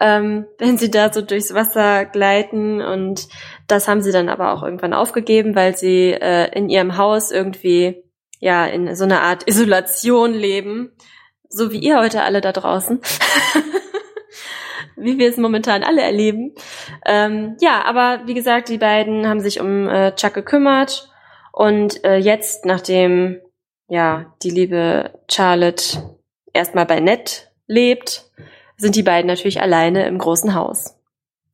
[0.00, 3.28] ähm, wenn sie da so durchs Wasser gleiten und
[3.68, 8.02] das haben sie dann aber auch irgendwann aufgegeben, weil sie äh, in ihrem Haus irgendwie
[8.40, 10.92] ja in so einer Art Isolation leben.
[11.50, 13.00] So wie ihr heute alle da draußen.
[14.96, 16.54] wie wir es momentan alle erleben.
[17.04, 21.10] Ähm, ja, aber wie gesagt, die beiden haben sich um äh, Chuck gekümmert
[21.52, 23.40] und äh, jetzt, nachdem
[23.88, 26.16] ja die liebe Charlotte
[26.52, 28.30] erstmal bei Ned lebt,
[28.76, 30.96] sind die beiden natürlich alleine im großen Haus.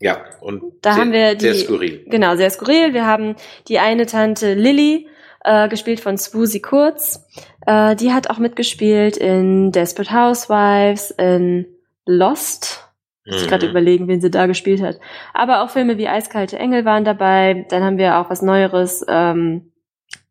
[0.01, 2.05] Ja, und da sehr, haben wir die, sehr skurril.
[2.09, 2.93] Genau, sehr skurril.
[2.93, 3.37] Wir haben
[3.69, 5.09] die eine Tante Lily,
[5.45, 7.25] äh, gespielt von Swoosie Kurz.
[7.67, 11.67] Äh, die hat auch mitgespielt in Desperate Housewives, in
[12.05, 12.92] Lost
[13.27, 13.71] muss ich gerade mhm.
[13.71, 14.99] überlegen, wen sie da gespielt hat.
[15.33, 17.67] Aber auch Filme wie Eiskalte Engel waren dabei.
[17.69, 19.73] Dann haben wir auch was Neueres ähm,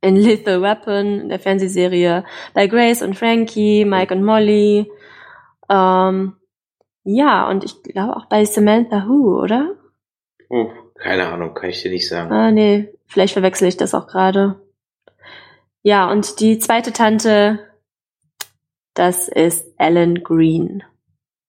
[0.01, 4.91] in Lethal Weapon, der Fernsehserie, bei Grace und Frankie, Mike und Molly.
[5.69, 6.35] Ähm,
[7.03, 9.75] ja, und ich glaube auch bei Samantha Who, oder?
[10.49, 12.31] Oh, keine Ahnung, kann ich dir nicht sagen.
[12.31, 14.61] Ah, nee, vielleicht verwechsel ich das auch gerade.
[15.83, 17.59] Ja, und die zweite Tante,
[18.93, 20.83] das ist Ellen Green.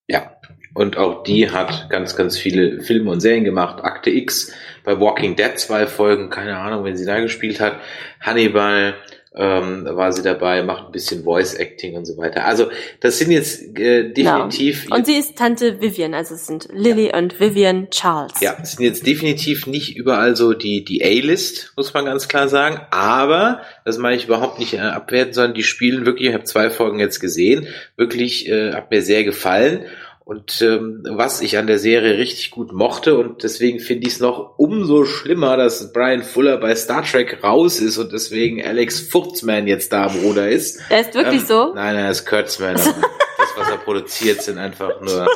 [0.06, 0.36] Ja,
[0.74, 3.84] und auch die hat ganz, ganz viele Filme und Serien gemacht.
[3.84, 4.52] Akte X,
[4.84, 7.76] bei Walking Dead zwei Folgen, keine Ahnung, wenn sie da gespielt hat.
[8.20, 8.94] Hannibal
[9.34, 12.44] ähm, war sie dabei, macht ein bisschen Voice Acting und so weiter.
[12.44, 14.84] Also das sind jetzt äh, definitiv.
[14.84, 14.96] Genau.
[14.96, 17.18] Und sie ist Tante Vivian, also es sind Lily ja.
[17.18, 18.40] und Vivian Charles.
[18.40, 22.48] Ja, es sind jetzt definitiv nicht überall so die die A-List, muss man ganz klar
[22.48, 22.80] sagen.
[22.90, 26.28] Aber das meine ich überhaupt nicht äh, abwerten, sondern die spielen wirklich.
[26.28, 29.86] Ich habe zwei Folgen jetzt gesehen, wirklich äh, hat mir sehr gefallen.
[30.24, 34.20] Und ähm, was ich an der Serie richtig gut mochte und deswegen finde ich es
[34.20, 39.66] noch umso schlimmer, dass Brian Fuller bei Star Trek raus ist und deswegen Alex Furzman
[39.66, 40.80] jetzt da am Ruder ist.
[40.90, 41.74] Er ist wirklich Ähm, so?
[41.74, 42.76] Nein, nein, er ist Kurtzman.
[42.76, 45.26] aber das, was er produziert, sind einfach nur.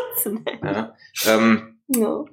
[0.62, 0.94] Ja,
[1.27, 2.29] ähm, No.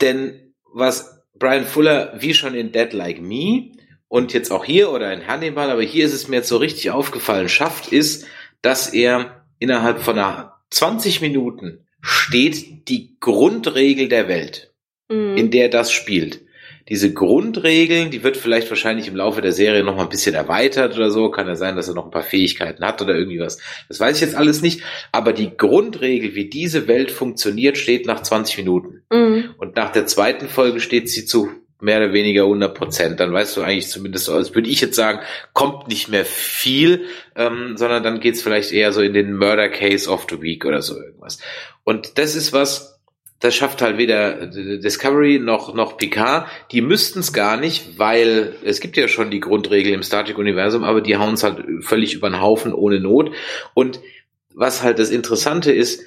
[0.00, 3.72] denn was Brian Fuller, wie schon in Dead Like Me
[4.08, 6.90] und jetzt auch hier oder in Hannibal, aber hier ist es mir jetzt so richtig
[6.90, 8.26] aufgefallen, schafft, ist,
[8.60, 14.72] dass er innerhalb von einer 20 Minuten steht die Grundregel der Welt,
[15.08, 15.36] Mhm.
[15.36, 16.40] in der das spielt.
[16.88, 20.96] Diese Grundregeln, die wird vielleicht wahrscheinlich im Laufe der Serie noch mal ein bisschen erweitert
[20.96, 21.30] oder so.
[21.30, 23.58] Kann ja sein, dass er noch ein paar Fähigkeiten hat oder irgendwie was.
[23.88, 24.82] Das weiß ich jetzt alles nicht.
[25.12, 29.02] Aber die Grundregel, wie diese Welt funktioniert, steht nach 20 Minuten.
[29.12, 29.54] Mhm.
[29.58, 31.50] Und nach der zweiten Folge steht sie zu
[31.82, 33.20] mehr oder weniger 100 Prozent.
[33.20, 35.20] Dann weißt du eigentlich zumindest, als würde ich jetzt sagen,
[35.52, 40.08] kommt nicht mehr viel, ähm, sondern dann geht's vielleicht eher so in den Murder Case
[40.08, 41.38] of the Week oder so irgendwas.
[41.84, 43.00] Und das ist was,
[43.40, 46.46] das schafft halt weder Discovery noch, noch Picard.
[46.70, 50.84] Die müssten es gar nicht, weil es gibt ja schon die Grundregel im Star Trek-Universum,
[50.84, 53.32] aber die hauen es halt völlig über den Haufen ohne Not.
[53.74, 54.00] Und
[54.54, 56.04] was halt das Interessante ist,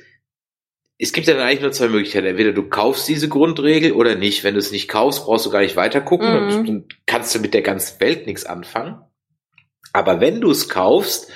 [0.98, 2.28] es gibt ja dann eigentlich nur zwei Möglichkeiten.
[2.28, 4.44] Entweder du kaufst diese Grundregel oder nicht.
[4.44, 6.30] Wenn du es nicht kaufst, brauchst du gar nicht weiter gucken.
[6.30, 6.50] Mhm.
[6.50, 9.02] Dann, dann kannst du mit der ganzen Welt nichts anfangen.
[9.92, 11.32] Aber wenn du es kaufst,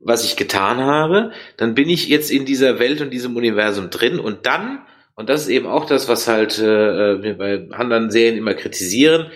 [0.00, 4.20] was ich getan habe, dann bin ich jetzt in dieser Welt und diesem Universum drin
[4.20, 8.36] und dann, und das ist eben auch das, was halt äh, wir bei anderen Serien
[8.36, 9.30] immer kritisieren,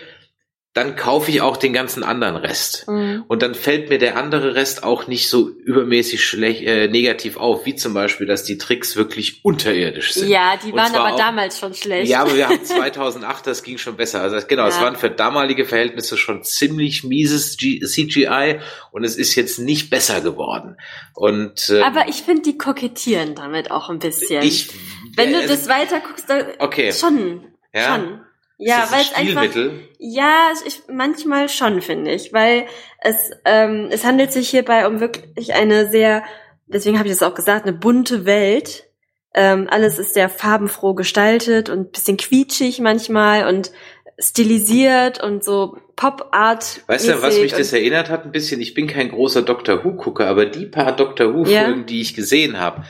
[0.73, 2.87] dann kaufe ich auch den ganzen anderen Rest.
[2.87, 3.25] Mhm.
[3.27, 7.65] Und dann fällt mir der andere Rest auch nicht so übermäßig schlecht, äh, negativ auf,
[7.65, 10.29] wie zum Beispiel, dass die Tricks wirklich unterirdisch sind.
[10.29, 12.09] Ja, die waren aber auch- damals schon schlecht.
[12.09, 14.21] Ja, aber wir haben 2008, das ging schon besser.
[14.21, 14.83] Also genau, es Ja.
[14.83, 18.59] waren für damalige Verhältnisse schon ziemlich mieses G CGI
[18.91, 20.77] und es ist jetzt nicht besser geworden.
[21.13, 24.41] Und ähm, aber ich finde, die kokettieren damit auch ein bisschen.
[24.41, 24.69] ich,
[25.17, 27.43] Wenn du äh, das weiter guckst, dann okay, schon.
[27.73, 28.21] ja, Schon.
[28.63, 29.55] Ja, weil es einfach.
[29.97, 32.31] Ja, ich, manchmal schon, finde ich.
[32.31, 32.65] Weil
[32.99, 36.23] es, ähm, es handelt sich hierbei um wirklich eine sehr,
[36.67, 38.87] deswegen habe ich das auch gesagt, eine bunte Welt.
[39.33, 43.71] Ähm, alles ist sehr farbenfroh gestaltet und ein bisschen quietschig manchmal und
[44.19, 46.81] stilisiert und so Pop-Art.
[46.87, 48.61] Weißt du, was mich das erinnert hat ein bisschen?
[48.61, 51.83] Ich bin kein großer Doctor Who-Gucker, aber die paar Doctor Who-Folgen, Ja.
[51.83, 52.83] die ich gesehen habe,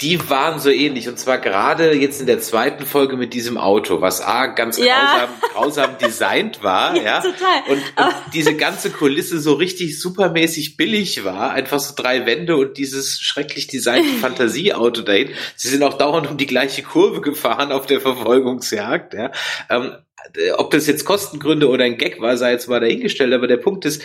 [0.00, 1.08] die waren so ähnlich.
[1.08, 5.28] Und zwar gerade jetzt in der zweiten Folge mit diesem Auto, was A, ganz Ja.
[5.52, 7.02] grausam, grausam designt war, ja.
[7.02, 7.62] Ja, total.
[7.68, 11.50] Und, und diese ganze Kulisse so richtig supermäßig billig war.
[11.50, 15.30] Einfach so drei Wände und dieses schrecklich designte Fantasieauto dahin.
[15.56, 19.30] Sie sind auch dauernd um die gleiche Kurve gefahren auf der Verfolgungsjagd, ja.
[19.68, 19.92] Ähm,
[20.56, 23.84] ob das jetzt Kostengründe oder ein Gag war, sei jetzt mal dahingestellt, aber der Punkt
[23.84, 24.02] ist,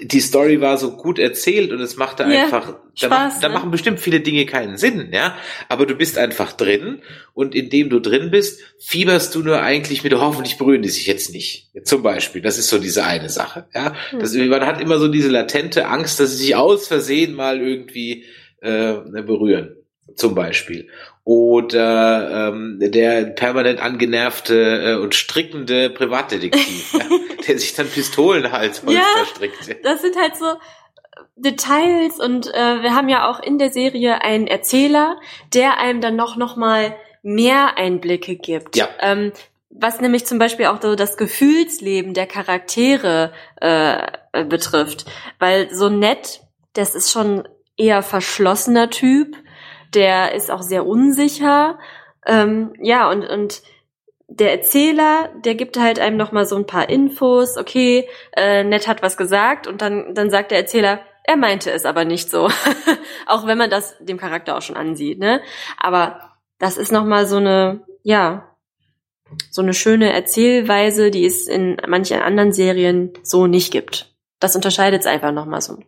[0.00, 3.54] die Story war so gut erzählt und es machte Ja, einfach, da, Spaß, da ne?
[3.54, 5.36] machen bestimmt viele Dinge keinen Sinn, ja,
[5.68, 7.02] aber du bist einfach drin
[7.34, 11.32] und indem du drin bist, fieberst du nur eigentlich mit, hoffentlich berühren die sich jetzt
[11.32, 11.70] nicht.
[11.84, 13.94] Zum Beispiel, das ist so diese eine Sache, ja.
[14.10, 14.20] Hm.
[14.20, 18.24] Das, man hat immer so diese latente Angst, dass sie sich aus Versehen mal irgendwie
[18.60, 19.76] äh, berühren,
[20.16, 20.88] zum Beispiel.
[21.24, 27.04] Oder ähm, der permanent angenervte äh, und strickende Privatdetektiv, ja,
[27.46, 29.24] der sich dann Pistolenhalsholster Ja.
[29.26, 29.84] strickt.
[29.84, 30.46] das sind halt so
[31.36, 35.20] Details und äh, wir haben ja auch in der Serie einen Erzähler,
[35.54, 38.76] der einem dann noch noch mal mehr Einblicke gibt.
[38.76, 38.88] Ja.
[39.00, 39.32] Ähm,
[39.70, 45.06] was nämlich zum Beispiel auch so das Gefühlsleben der Charaktere äh, betrifft,
[45.38, 46.40] weil so nett,
[46.74, 49.36] das ist schon eher verschlossener Typ,
[49.94, 51.78] der ist auch sehr unsicher,
[52.26, 53.62] ähm, ja und und
[54.28, 57.58] der Erzähler, der gibt halt einem noch mal so ein paar Infos.
[57.58, 61.84] Okay, äh, Ned hat was gesagt und dann dann sagt der Erzähler, er meinte es
[61.84, 62.48] aber nicht so.
[63.26, 65.40] auch wenn man das dem Charakter auch schon ansieht, ne?
[65.78, 68.56] Aber das ist noch mal so eine, ja,
[69.50, 74.14] so eine schöne Erzählweise, die es in manchen anderen Serien so nicht gibt.
[74.40, 75.78] Das unterscheidet es einfach noch mal so.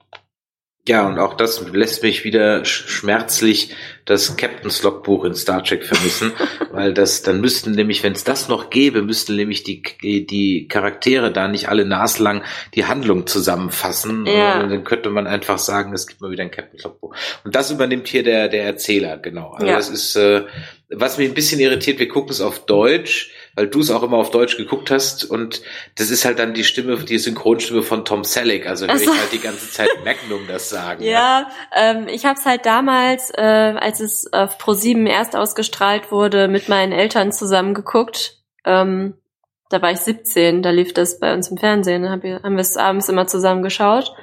[0.86, 5.82] Ja, und auch das lässt mich wieder sch- schmerzlich das Captain's Logbuch in Star Trek
[5.82, 6.32] vermissen,
[6.72, 9.82] weil das, dann müssten nämlich, wenn es das noch gäbe, müssten nämlich die,
[10.26, 12.42] die Charaktere da nicht alle naslang
[12.74, 14.26] die Handlung zusammenfassen.
[14.26, 14.60] Ja.
[14.60, 17.14] Und dann könnte man einfach sagen, es gibt mal wieder ein Captain's Logbuch.
[17.44, 19.52] Und das übernimmt hier der, der Erzähler, genau.
[19.52, 19.76] Also Ja.
[19.76, 20.42] das ist, äh,
[20.90, 24.16] was mich ein bisschen irritiert, wir gucken es auf Deutsch, weil du es auch immer
[24.16, 25.62] auf Deutsch geguckt hast und
[25.96, 29.08] das ist halt dann die Stimme, die Synchronstimme von Tom Selleck, also höre Ach ich
[29.08, 31.02] halt die ganze Zeit Magnum das sagen.
[31.04, 33.40] Ja, ähm, ich habe es halt damals, äh,
[33.78, 38.38] als es auf Pro7 erst ausgestrahlt wurde, mit meinen Eltern zusammen geguckt.
[38.64, 39.14] Ähm,
[39.70, 42.60] da war ich 17, da lief das bei uns im Fernsehen, hab, ich- haben wir
[42.60, 44.14] es abends immer zusammen geschaut.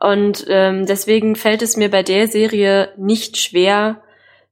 [0.00, 4.00] Und ähm, deswegen fällt es mir bei der Serie nicht schwer,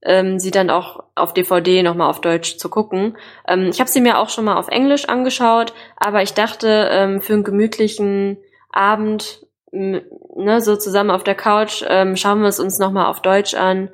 [0.06, 3.18] ähm, sie dann auch auf DVD nochmal auf Deutsch zu gucken.
[3.46, 7.20] Ähm, ich habe sie mir auch schon mal auf Englisch angeschaut, aber ich dachte, ähm,
[7.20, 8.38] für einen gemütlichen
[8.70, 13.54] Abend, ne, so zusammen auf der Couch, ähm, schauen wir es uns nochmal auf Deutsch
[13.54, 13.90] an.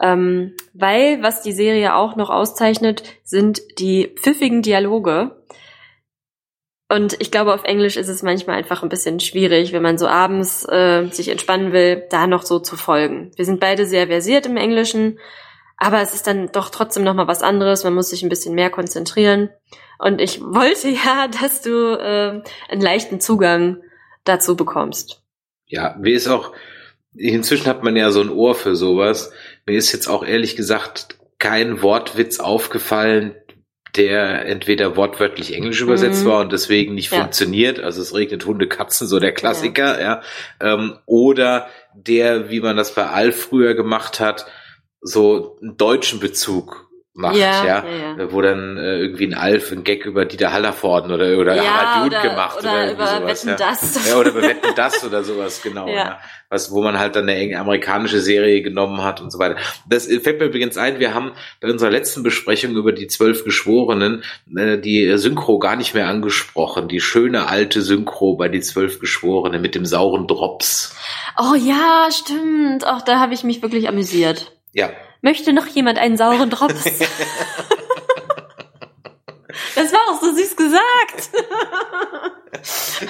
[0.00, 5.36] Ähm, weil, was die Serie auch noch auszeichnet, sind die pfiffigen Dialoge.
[6.88, 10.06] Und ich glaube, auf Englisch ist es manchmal einfach ein bisschen schwierig, wenn man so
[10.06, 13.30] abends äh, sich entspannen will, da noch so zu folgen.
[13.36, 15.18] Wir sind beide sehr versiert im Englischen,
[15.82, 17.82] aber es ist dann doch trotzdem noch mal was anderes.
[17.82, 19.50] Man muss sich ein bisschen mehr konzentrieren.
[19.98, 23.82] Und ich wollte ja, dass du äh, einen leichten Zugang
[24.24, 25.22] dazu bekommst.
[25.66, 26.52] Ja, mir ist auch,
[27.14, 29.32] inzwischen hat man ja so ein Ohr für sowas.
[29.66, 33.34] Mir ist jetzt auch ehrlich gesagt kein Wortwitz aufgefallen,
[33.96, 36.28] der entweder wortwörtlich Englisch übersetzt mhm.
[36.28, 37.18] war und deswegen nicht ja.
[37.18, 40.22] funktioniert, also es regnet Hunde, Katzen, so der Klassiker, ja,
[40.60, 40.74] ja.
[40.74, 44.46] Ähm, oder der, wie man das bei Alf früher gemacht hat,
[45.02, 49.84] so einen deutschen Bezug macht, ja, ja, ja, wo dann äh, irgendwie ein Alf ein
[49.84, 53.48] Gag über Dieter Hallervorden oder oder ja, Harald Jud gemacht oder, oder über sowas, Wetten
[53.50, 53.56] ja.
[53.56, 55.94] das ja, oder über Wetten das oder sowas genau, ja.
[55.94, 56.20] ja.
[56.48, 59.56] was wo man halt dann eine amerikanische Serie genommen hat und so weiter.
[59.86, 64.24] Das fällt mir übrigens ein, wir haben bei unserer letzten Besprechung über die zwölf Geschworenen
[64.56, 69.60] äh, die Synchro gar nicht mehr angesprochen, die schöne alte Synchro bei die zwölf Geschworenen
[69.60, 70.96] mit dem sauren Drops.
[71.38, 72.86] Oh ja, stimmt.
[72.86, 74.51] Auch da habe ich mich wirklich amüsiert.
[74.72, 74.90] Ja.
[75.20, 76.84] Möchte noch jemand einen sauren Drops?
[79.74, 81.30] das war auch so süß gesagt.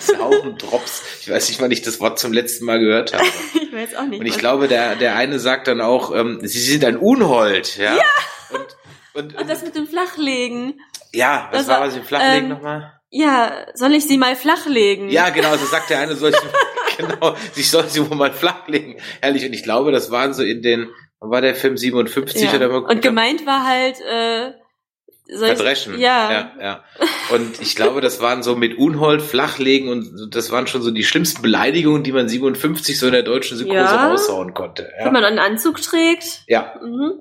[0.01, 1.03] sauren Drops.
[1.20, 3.25] Ich weiß nicht, wann ich das Wort zum letzten Mal gehört habe.
[3.55, 4.20] ich weiß auch nicht.
[4.20, 7.77] Und ich glaube, der, der eine sagt dann auch, ähm, sie sind ein Unhold.
[7.77, 7.96] Ja.
[7.96, 8.03] ja.
[8.51, 8.66] Und,
[9.14, 10.81] und, und das mit dem Flachlegen.
[11.12, 12.92] Ja, was das war, was im Flachlegen ähm, nochmal?
[13.14, 15.11] Ja, soll ich sie mal flachlegen?
[15.11, 18.96] Ja, genau, so sagt der eine, soll ich, genau, ich soll sie wohl mal flachlegen.
[19.20, 20.88] Ehrlich, und ich glaube, das waren so in den,
[21.22, 22.54] war der Film 57 ja.
[22.54, 24.52] oder mal Und gemeint war halt, äh,
[25.38, 25.98] Verdreschen.
[25.98, 26.30] Ja.
[26.30, 26.52] ja.
[26.61, 26.85] Ja,
[27.32, 31.04] Und ich glaube, das waren so mit Unhold, Flachlegen und das waren schon so die
[31.04, 34.11] schlimmsten Beleidigungen, die man 57 so in der deutschen Synchro ja.
[34.11, 34.90] raushauen konnte.
[34.98, 35.06] Ja.
[35.06, 36.42] Wenn man einen Anzug trägt.
[36.48, 36.74] Ja.
[36.82, 37.20] Mhm.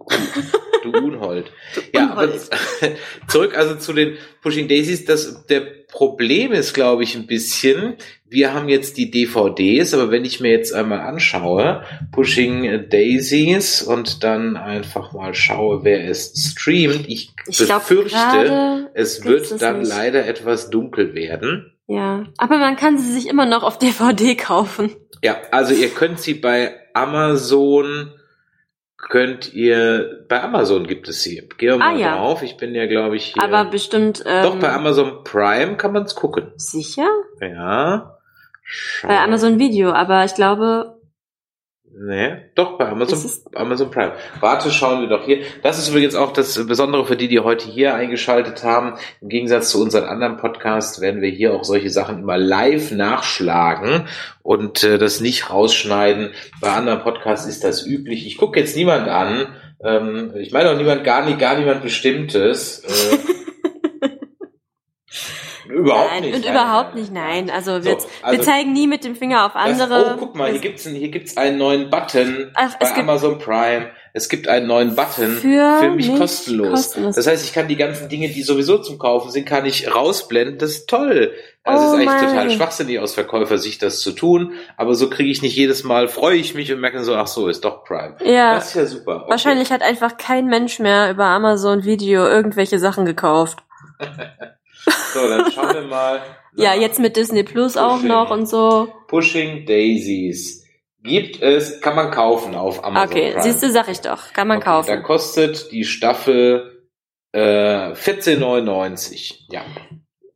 [0.84, 1.52] Du Unhold.
[1.76, 2.50] Du ja, Unhold.
[2.82, 2.92] aber
[3.28, 5.06] zurück also zu den Pushing Daisies.
[5.06, 7.96] Das, der Problem ist, glaube ich, ein bisschen,
[8.28, 14.24] wir haben jetzt die DVDs, aber wenn ich mir jetzt einmal anschaue, Pushing Daisies und
[14.24, 19.90] dann einfach mal schaue, wer es streamt, ich, ich befürchte, es wird dann nicht.
[19.90, 21.74] leider etwas dunkel werden.
[21.88, 24.92] Ja, aber man kann sie sich immer noch auf DVD kaufen.
[25.22, 28.14] Ja, also ihr könnt sie bei Amazon
[29.10, 31.48] könnt ihr, bei Amazon gibt es sie.
[31.58, 32.16] Geh mal ah, ja.
[32.16, 32.44] drauf.
[32.44, 33.44] Ich bin ja, glaube ich, hier.
[33.44, 34.24] Aber bestimmt.
[34.26, 36.52] Ähm, doch, bei Amazon Prime kann man es gucken.
[36.56, 37.08] Sicher?
[37.40, 38.18] Ja.
[38.64, 39.08] Schau.
[39.08, 41.01] Bei Amazon Video, aber ich glaube.
[41.94, 43.20] Nee, doch, bei Amazon,
[43.54, 44.14] Amazon Prime.
[44.40, 45.40] Warte, schauen wir doch hier.
[45.62, 48.94] Das ist übrigens auch das Besondere für die, die heute hier eingeschaltet haben.
[49.22, 54.08] Im Gegensatz zu unseren anderen Podcasts werden wir hier auch solche Sachen immer live nachschlagen
[54.42, 56.32] und äh, das nicht rausschneiden.
[56.62, 58.26] Bei anderen Podcasts ist das üblich.
[58.26, 59.48] Ich gucke jetzt niemand an.
[59.84, 62.80] Ähm, ich meine auch niemand, gar, nicht, gar niemand Bestimmtes.
[62.80, 63.18] Äh,
[65.82, 66.36] Überhaupt nein, nicht.
[66.36, 67.50] Und nein, überhaupt nein, nicht, nein.
[67.50, 69.90] Also, wir, so, also wir zeigen nie mit dem Finger auf andere.
[69.90, 73.40] Das, oh, guck mal, hier gibt's, einen, hier gibt's einen neuen Button Ach, bei Amazon
[73.40, 73.92] Prime.
[74.14, 76.72] Es gibt einen neuen Button für, für mich, mich kostenlos.
[76.72, 77.16] kostenlos.
[77.16, 80.58] Das heißt, ich kann die ganzen Dinge, die sowieso zum Kaufen sind, kann ich rausblenden.
[80.58, 81.34] Das ist toll.
[81.64, 82.28] Also oh es ist eigentlich mein.
[82.28, 84.54] total schwachsinnig aus Verkäufersicht, das zu tun.
[84.76, 87.48] Aber so kriege ich nicht jedes Mal, freue ich mich und merke so, ach so,
[87.48, 88.18] ist doch Prime.
[88.24, 88.56] Ja.
[88.56, 89.22] Das ist ja super.
[89.22, 89.32] Okay.
[89.32, 93.60] Wahrscheinlich hat einfach kein Mensch mehr über Amazon Video irgendwelche Sachen gekauft.
[95.14, 96.22] so, dann schauen wir mal.
[96.56, 98.94] Ja, jetzt mit Disney Plus Pushing, auch noch und so.
[99.08, 100.62] Pushing Daisies.
[101.04, 103.10] Gibt es, kann man kaufen auf Amazon.
[103.10, 103.44] Okay, Prime.
[103.44, 104.34] siehst du, sag ich doch.
[104.34, 104.88] Kann man okay, kaufen.
[104.88, 106.86] Da kostet die Staffel
[107.32, 109.46] äh, 14,99.
[109.50, 109.62] Ja.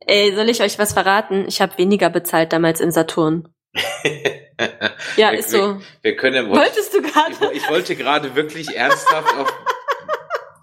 [0.00, 1.46] Ey, soll ich euch was verraten?
[1.48, 3.48] Ich habe weniger bezahlt damals in Saturn.
[5.16, 5.58] ja, ist so.
[5.58, 7.32] Wir, wir können ja, Wolltest du gerade?
[7.52, 9.52] Ich, ich, wollte gerade wirklich ernsthaft auf.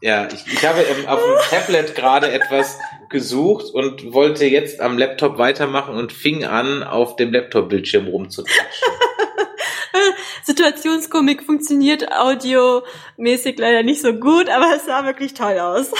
[0.02, 2.78] Ja, ich, ich habe auf dem Tablet gerade etwas
[3.14, 8.90] gesucht und wollte jetzt am Laptop weitermachen und fing an, auf dem Laptop-Bildschirm rumzutratschen.
[10.44, 15.92] Situationskomik funktioniert audiomäßig leider nicht so gut, aber es sah wirklich toll aus.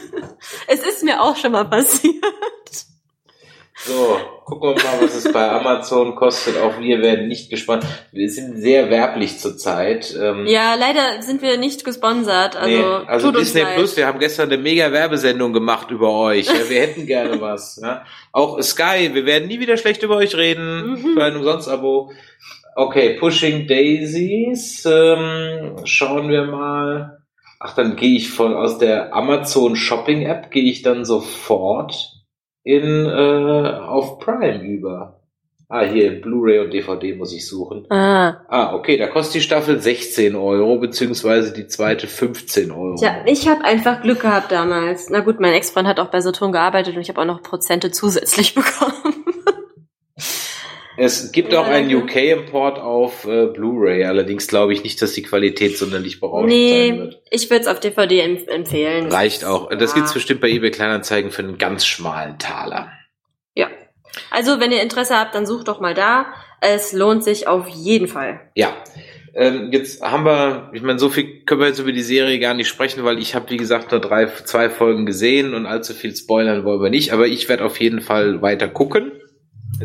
[0.68, 2.22] es ist mir auch schon mal passiert.
[3.82, 6.58] So, gucken wir mal, was es bei Amazon kostet.
[6.58, 7.86] Auch wir werden nicht gespannt.
[8.12, 10.14] Wir sind sehr werblich zurzeit.
[10.20, 12.56] Ähm, ja, leider sind wir nicht gesponsert.
[12.56, 16.46] Also, nee, also Disney Plus, wir haben gestern eine mega Werbesendung gemacht über euch.
[16.46, 17.80] Ja, wir hätten gerne was.
[17.82, 18.04] Ja.
[18.32, 20.90] Auch Sky, wir werden nie wieder schlecht über euch reden.
[20.90, 21.14] Mhm.
[21.14, 22.12] Für ein Umsonst-Abo.
[22.76, 24.84] Okay, Pushing Daisies.
[24.84, 27.22] Ähm, schauen wir mal.
[27.58, 32.19] Ach, dann gehe ich von aus der Amazon Shopping App gehe ich dann sofort
[32.76, 35.20] in äh, auf Prime über.
[35.72, 37.86] Ah, hier Blu-ray und DVD muss ich suchen.
[37.90, 38.38] Ah.
[38.48, 42.96] Ah, okay, da kostet die Staffel 16 Euro, beziehungsweise die zweite 15 Euro.
[42.96, 45.10] Tja, ich habe einfach Glück gehabt damals.
[45.10, 47.92] Na gut, mein Ex-Freund hat auch bei Saturn gearbeitet und ich habe auch noch Prozente
[47.92, 48.99] zusätzlich bekommen.
[51.02, 51.94] Es gibt auch einen.
[51.94, 56.98] UK-Import auf äh, Blu-ray, allerdings glaube ich nicht, dass die Qualität sonderlich berauschend sein nee,
[56.98, 57.22] wird.
[57.30, 59.06] ich würde es auf DVD empf empfehlen.
[59.10, 59.70] Reicht auch.
[59.70, 59.96] Das Ja.
[59.96, 62.92] gibt's bestimmt bei eBay Kleinanzeigen für einen ganz schmalen Taler.
[63.54, 63.68] Ja.
[64.30, 66.26] Also, wenn ihr Interesse habt, dann sucht doch mal da.
[66.60, 68.40] Es lohnt sich auf jeden Fall.
[68.54, 68.76] Ja.
[69.34, 72.52] Ähm, jetzt haben wir, ich meine, so viel können wir jetzt über die Serie gar
[72.52, 76.14] nicht sprechen, weil ich habe, wie gesagt, nur drei, zwei Folgen gesehen und allzu viel
[76.14, 79.12] spoilern wollen wir nicht, aber ich werde auf jeden Fall weiter gucken.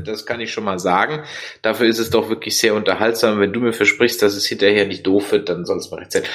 [0.04, 1.24] Das kann ich schon mal sagen.
[1.62, 3.40] Dafür ist es doch wirklich sehr unterhaltsam.
[3.40, 6.26] Wenn du mir versprichst, dass es hinterher nicht doof wird, dann soll es mal erzählen.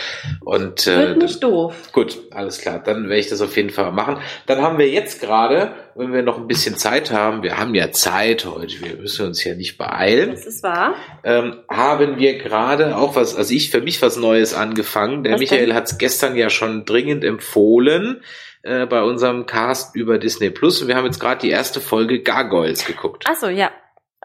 [0.40, 1.74] Und äh, Wird nicht doof.
[1.92, 2.82] Gut, alles klar.
[2.82, 4.18] Dann werde ich das auf jeden Fall machen.
[4.46, 7.90] Dann haben wir jetzt gerade, wenn wir noch ein bisschen Zeit haben, wir haben ja
[7.92, 10.94] Zeit heute, wir müssen uns ja nicht beeilen, Das ist wahr.
[11.24, 15.24] ähm, haben wir gerade auch was, also ich für mich was Neues angefangen.
[15.24, 18.22] Der Was Michael hat es gestern ja schon dringend empfohlen
[18.62, 20.82] äh, bei unserem Cast über Disney Plus.
[20.82, 23.24] Und wir haben jetzt gerade die erste Folge Gargoyles geguckt.
[23.28, 23.70] Ach so, ja.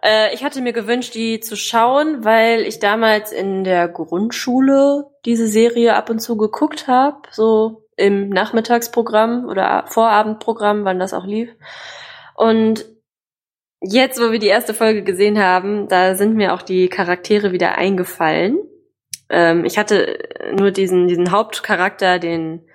[0.01, 5.47] Äh, ich hatte mir gewünscht, die zu schauen, weil ich damals in der Grundschule diese
[5.47, 11.49] Serie ab und zu geguckt habe, so im Nachmittagsprogramm oder Vorabendprogramm, wann das auch lief.
[12.35, 12.85] Und
[13.81, 17.77] jetzt, wo wir die erste Folge gesehen haben, da sind mir auch die Charaktere wieder
[17.77, 18.59] eingefallen.
[19.29, 20.19] Ähm, ich hatte
[20.57, 22.67] nur diesen, diesen Hauptcharakter, den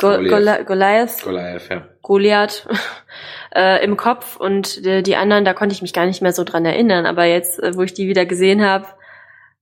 [0.00, 0.30] Go Goliath.
[0.30, 1.88] Goli Goliath, Goliath, ja.
[2.02, 2.68] Goliath
[3.54, 6.44] äh, im Kopf und die, die anderen, da konnte ich mich gar nicht mehr so
[6.44, 7.06] dran erinnern.
[7.06, 8.86] Aber jetzt, äh, wo ich die wieder gesehen habe,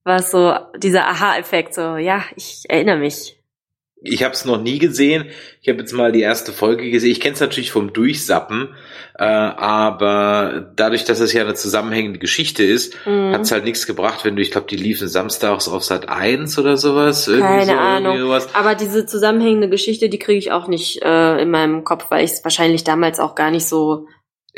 [0.03, 3.38] war es so dieser Aha-Effekt, so, ja, ich erinnere mich.
[4.01, 5.25] Ich habe es noch nie gesehen.
[5.61, 7.11] Ich habe jetzt mal die erste Folge gesehen.
[7.11, 8.69] Ich kenne es natürlich vom Durchsappen,
[9.17, 13.33] äh, aber dadurch, dass es ja eine zusammenhängende Geschichte ist, Mhm.
[13.33, 16.77] hat's halt nichts gebracht, wenn du, ich glaube, die liefen samstags auf Sat 1 oder
[16.77, 17.25] sowas.
[17.25, 18.19] Keine so, Ahnung.
[18.19, 18.47] Sowas.
[18.55, 22.31] Aber diese zusammenhängende Geschichte, die kriege ich auch nicht äh, in meinem Kopf, weil ich
[22.31, 24.07] es wahrscheinlich damals auch gar nicht so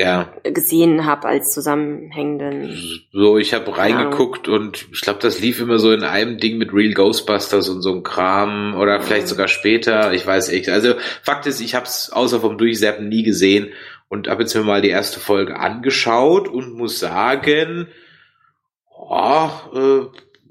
[0.02, 2.76] Ja, gesehen habe als zusammenhängenden.
[3.12, 6.74] so ich habe reingeguckt und ich glaube, das lief immer so in einem Ding mit
[6.74, 10.12] Real Ghostbusters und so ein Kram oder vielleicht sogar später.
[10.14, 10.70] Ich weiß echt.
[10.70, 13.70] Also Fakt ist, ich habe es außer vom Durchsappen nie gesehen
[14.10, 17.88] und habe jetzt mir mal die erste Folge angeschaut und muss sagen,
[18.90, 20.06] oh, äh,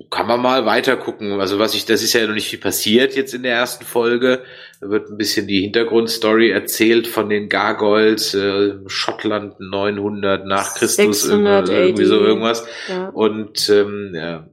[0.09, 1.41] kann man mal weiter gucken.
[1.41, 4.43] Also was ich, das ist ja noch nicht viel passiert jetzt in der ersten Folge.
[4.81, 11.23] Da wird ein bisschen die Hintergrundstory erzählt von den Gargoyles, äh, Schottland 900 nach Christus,
[11.23, 12.67] 600 irgendwie, irgendwie so irgendwas.
[12.89, 13.09] Ja.
[13.09, 14.47] Und ähm, ja,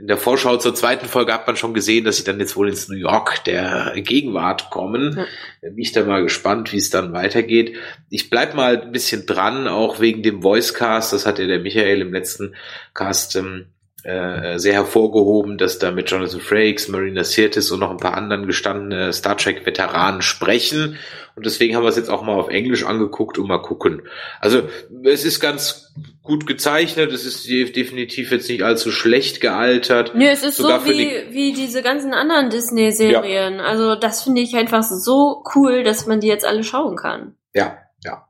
[0.00, 2.68] in der Vorschau zur zweiten Folge hat man schon gesehen, dass sie dann jetzt wohl
[2.68, 5.16] ins New York der Gegenwart kommen.
[5.16, 5.68] Ja.
[5.70, 7.76] Bin ich da mal gespannt, wie es dann weitergeht.
[8.08, 11.12] Ich bleib mal ein bisschen dran, auch wegen dem Voicecast.
[11.12, 12.54] Das hat ja der Michael im letzten
[12.94, 13.66] Cast ähm,
[14.02, 18.46] äh, sehr hervorgehoben, dass da mit Jonathan Frakes, Marina Sirtis und noch ein paar anderen
[18.46, 20.96] gestandene Star Trek Veteranen sprechen.
[21.36, 24.02] Und deswegen haben wir es jetzt auch mal auf Englisch angeguckt und mal gucken.
[24.40, 24.62] Also
[25.04, 30.14] es ist ganz gut gezeichnet, es ist de- definitiv jetzt nicht allzu schlecht gealtert.
[30.14, 33.60] Nö, es ist Sogar so wie, wie diese ganzen anderen Disney-Serien.
[33.60, 37.34] Also das finde ich einfach so cool, dass man die jetzt alle schauen kann.
[37.54, 38.26] Ja, ja.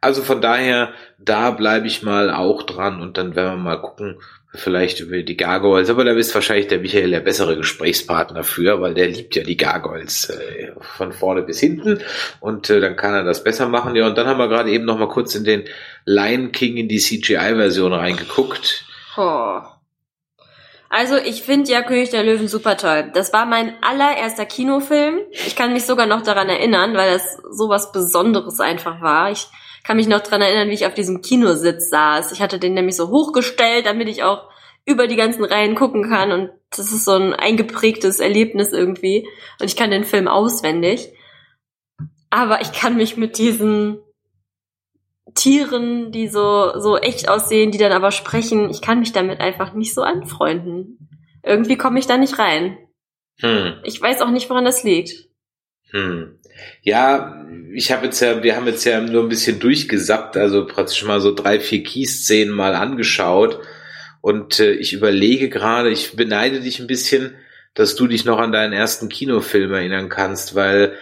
[0.00, 4.18] Also von daher, da bleibe ich mal auch dran und dann werden wir mal gucken,
[4.52, 5.90] vielleicht über die Gargoyles.
[5.90, 9.56] Aber da ist wahrscheinlich der Michael der bessere Gesprächspartner für, weil der liebt ja die
[9.56, 12.00] Gargoyles äh, von vorne bis hinten
[12.40, 13.94] und äh, dann kann er das besser machen.
[13.94, 15.64] Ja, und dann haben wir gerade eben noch mal kurz in den
[16.04, 18.84] Lion King in die CGI-Version reingeguckt.
[19.16, 19.60] Oh.
[20.92, 23.12] Also ich finde ja König der Löwen super toll.
[23.14, 25.20] Das war mein allererster Kinofilm.
[25.30, 29.30] Ich kann mich sogar noch daran erinnern, weil das so was Besonderes einfach war.
[29.30, 29.46] Ich
[29.84, 32.32] kann mich noch daran erinnern, wie ich auf diesem Kinositz saß.
[32.32, 34.48] Ich hatte den nämlich so hochgestellt, damit ich auch
[34.84, 36.32] über die ganzen Reihen gucken kann.
[36.32, 39.28] Und das ist so ein eingeprägtes Erlebnis irgendwie.
[39.60, 41.12] Und ich kann den Film auswendig.
[42.30, 44.00] Aber ich kann mich mit diesen
[45.34, 49.74] Tieren, die so, so echt aussehen, die dann aber sprechen, ich kann mich damit einfach
[49.74, 51.08] nicht so anfreunden.
[51.42, 52.78] Irgendwie komme ich da nicht rein.
[53.40, 53.80] Hm.
[53.84, 55.28] Ich weiß auch nicht, woran das liegt.
[55.90, 56.39] Hm.
[56.82, 61.04] Ja, ich habe jetzt ja, wir haben jetzt ja nur ein bisschen durchgesappt, also praktisch
[61.04, 63.60] mal so drei, vier Key-Szenen mal angeschaut.
[64.20, 67.34] Und äh, ich überlege gerade, ich beneide dich ein bisschen,
[67.74, 70.94] dass du dich noch an deinen ersten Kinofilm erinnern kannst, weil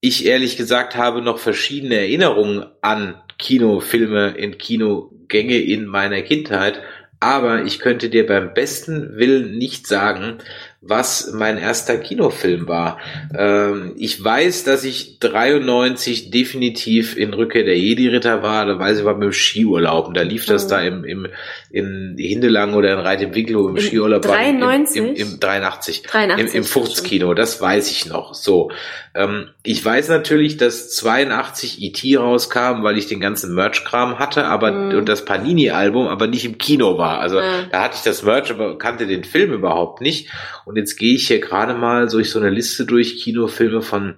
[0.00, 6.80] ich ehrlich gesagt habe noch verschiedene Erinnerungen an Kinofilme in Kinogänge in meiner Kindheit.
[7.20, 10.38] Aber ich könnte dir beim besten Willen nicht sagen,
[10.86, 12.98] was mein erster Kinofilm war.
[13.36, 18.66] Ähm, ich weiß, dass ich 93 definitiv in Rückkehr der Jedi-Ritter war.
[18.66, 20.08] Da weiß ich, war mit dem Skiurlaub.
[20.08, 20.68] Und da lief das Mhm.
[20.68, 21.26] da im, im,
[21.70, 24.26] in Hindelang oder in Reit im Winklow im, Im Skiurlaub.
[24.28, 24.96] war, im- 93?
[24.96, 26.02] Im, im, im 83.
[26.02, 26.54] 83.
[26.54, 28.34] Im, im Fuchtskino, das weiß ich noch.
[28.34, 28.70] So,
[29.14, 32.16] ähm, ich weiß natürlich, dass 82 E.T.
[32.16, 34.98] rauskam, weil ich den ganzen Merch-Kram hatte, aber Mhm.
[34.98, 37.20] und das Panini-Album, aber nicht im Kino war.
[37.20, 37.62] Also Ja.
[37.70, 40.28] da hatte ich das Merch, aber kannte den Film überhaupt nicht.
[40.64, 44.16] Und jetzt gehe ich hier gerade mal durch so eine Liste durch Kinofilme von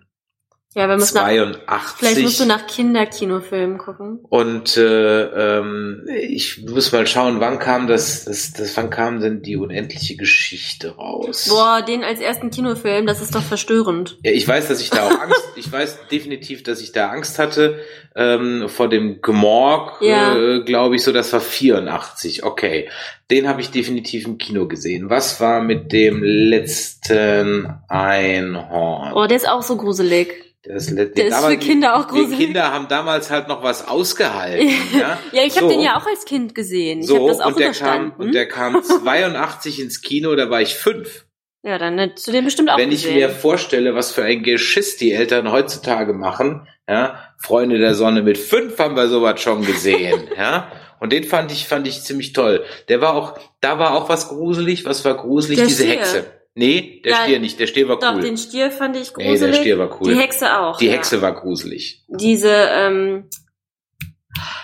[0.76, 1.96] Ja, wir müssen nach, 82.
[1.98, 4.18] vielleicht musst du nach Kinderkinofilmen gucken.
[4.28, 9.40] Und äh, ähm, ich muss mal schauen, wann kam das, das, das, wann kam denn
[9.40, 11.46] die unendliche Geschichte raus?
[11.48, 14.18] Boah, den als ersten Kinofilm, das ist doch verstörend.
[14.22, 17.38] Ja, ich weiß, dass ich da auch Angst, ich weiß definitiv, dass ich da Angst
[17.38, 17.78] hatte
[18.14, 20.36] ähm, vor dem Gemorg, Ja.
[20.36, 22.90] äh, glaube ich, so, das war 84, okay.
[23.30, 25.08] Den habe ich definitiv im Kino gesehen.
[25.08, 29.14] Was war mit dem letzten Einhorn?
[29.14, 30.45] Oh, der ist auch so gruselig.
[30.68, 32.38] Das Der ist für Kinder auch die- gruselig.
[32.38, 34.68] Die Kinder haben damals halt noch was ausgehalten.
[34.98, 35.72] ja, Ja, ich habe So.
[35.72, 37.00] den ja auch als Kind gesehen.
[37.00, 40.50] Ich So, habe das auch und der kam, und der kam 82 ins Kino, da
[40.50, 41.24] war ich fünf.
[41.62, 43.16] ja, dann hättest du den bestimmt auch Wenn ich gesehen.
[43.16, 48.38] mir vorstelle, was für ein Geschiss die Eltern heutzutage machen, ja, Freunde der Sonne mit
[48.38, 50.70] fünf haben wir sowas schon gesehen, ja.
[50.98, 52.64] Und den fand ich, fand ich ziemlich toll.
[52.88, 54.86] Der war auch, da war auch was gruselig.
[54.86, 55.58] Was war gruselig?
[55.58, 55.84] Der Diese.
[55.86, 56.24] Hexe.
[56.58, 57.60] Nee, der Ja, Stier nicht.
[57.60, 58.22] Der Stier war Doch, cool.
[58.22, 59.56] den Stier fand ich Nee, der gruselig.
[59.56, 60.14] Stier war cool.
[60.14, 60.78] Die Hexe auch.
[60.78, 60.92] Die ja.
[60.92, 62.02] Hexe war gruselig.
[62.08, 63.28] Diese, ähm,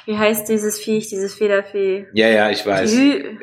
[0.07, 2.07] wie heißt dieses Viech, dieses Federvieh?
[2.15, 2.91] Ja, ja, ich weiß.
[2.95, 3.37] Hü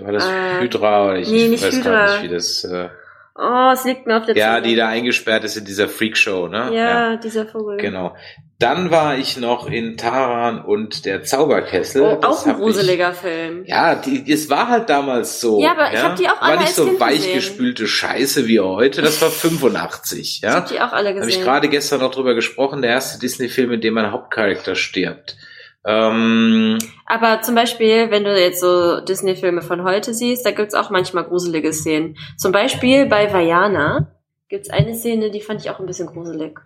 [0.00, 1.90] War das Äh, Hydra oder ich, nee, ich weiß Hydra.
[2.06, 2.64] gar nicht, wie das.
[2.64, 2.88] Äh,
[3.34, 4.68] oh, es liegt mir auf der ja, Zunge.
[4.68, 6.70] die da eingesperrt ist in dieser Freakshow, ne?
[6.74, 7.76] Ja, dieser Vogel.
[7.78, 8.14] Genau.
[8.58, 12.02] Dann war ich noch in Taran und der Zauberkessel.
[12.02, 13.64] Oh, Das auch ein hab ich- gruseliger Film.
[13.66, 15.60] Ja, die, es war halt damals so.
[15.60, 19.02] Ja, aber ich hab die auch War alle nicht als so weichgespülte Scheiße wie heute.
[19.02, 20.54] Das war 85, Ich ja.
[20.54, 21.40] hab die auch alle Habe gesehen.
[21.40, 22.82] ich gerade gestern noch drüber gesprochen.
[22.82, 25.36] Der erste Disney-Film, in dem ein Hauptcharakter stirbt.
[25.84, 30.90] Ähm, Aber zum Beispiel, wenn du jetzt so Disney-Filme von heute siehst, da gibt's auch
[30.90, 32.16] manchmal gruselige Szenen.
[32.36, 34.12] Zum Beispiel bei Vajana
[34.48, 36.60] gibt's eine Szene, die fand ich auch ein bisschen gruselig.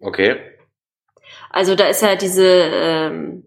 [0.00, 0.36] okay.
[1.50, 3.44] Also da ist ja diese ähm,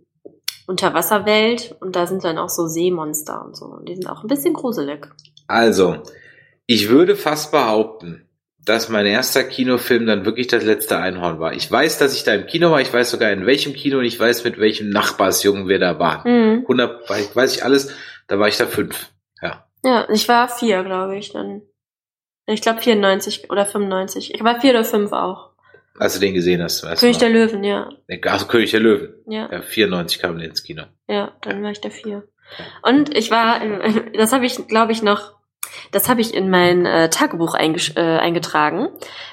[0.67, 3.65] Unterwasserwelt und da sind dann auch so Seemonster und so.
[3.65, 5.07] Und die sind auch ein bisschen gruselig.
[5.47, 5.97] Also,
[6.65, 8.24] ich würde fast behaupten,
[8.65, 11.53] dass mein erster Kinofilm dann wirklich das letzte Einhorn war.
[11.53, 12.81] Ich weiß, dass ich da im Kino war.
[12.81, 16.23] Ich weiß sogar in welchem Kino und ich weiß, mit welchem Nachbarsjungen wir da waren.
[16.23, 16.61] Hm.
[16.63, 17.93] 100, weiß- weiß ich alles.
[18.27, 19.11] Da war ich da fünf.
[19.41, 19.67] Ja.
[19.83, 21.61] Ja, ich war vier, glaube ich, dann.
[22.47, 24.33] Ich glaube 94 oder 95.
[24.33, 25.51] Ich war vier oder fünf auch.
[25.97, 27.51] Als du den gesehen hast, weißt König du der noch.
[27.51, 27.89] Löwen, ja.
[28.23, 29.13] Also König der Löwen.
[29.27, 30.83] Ja, Ja, 94 kam der ins Kino.
[31.07, 32.27] ja, dann war ich der vier.
[32.83, 33.59] Und ich war,
[34.13, 35.33] das habe ich, glaube ich, noch,
[35.91, 38.89] das habe ich in mein äh, Tagebuch äh, eingetragen.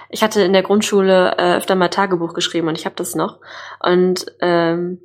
[0.09, 3.41] Ich hatte in der Grundschule äh, öfter mal Tagebuch geschrieben und ich habe das noch.
[3.81, 5.01] Und ähm,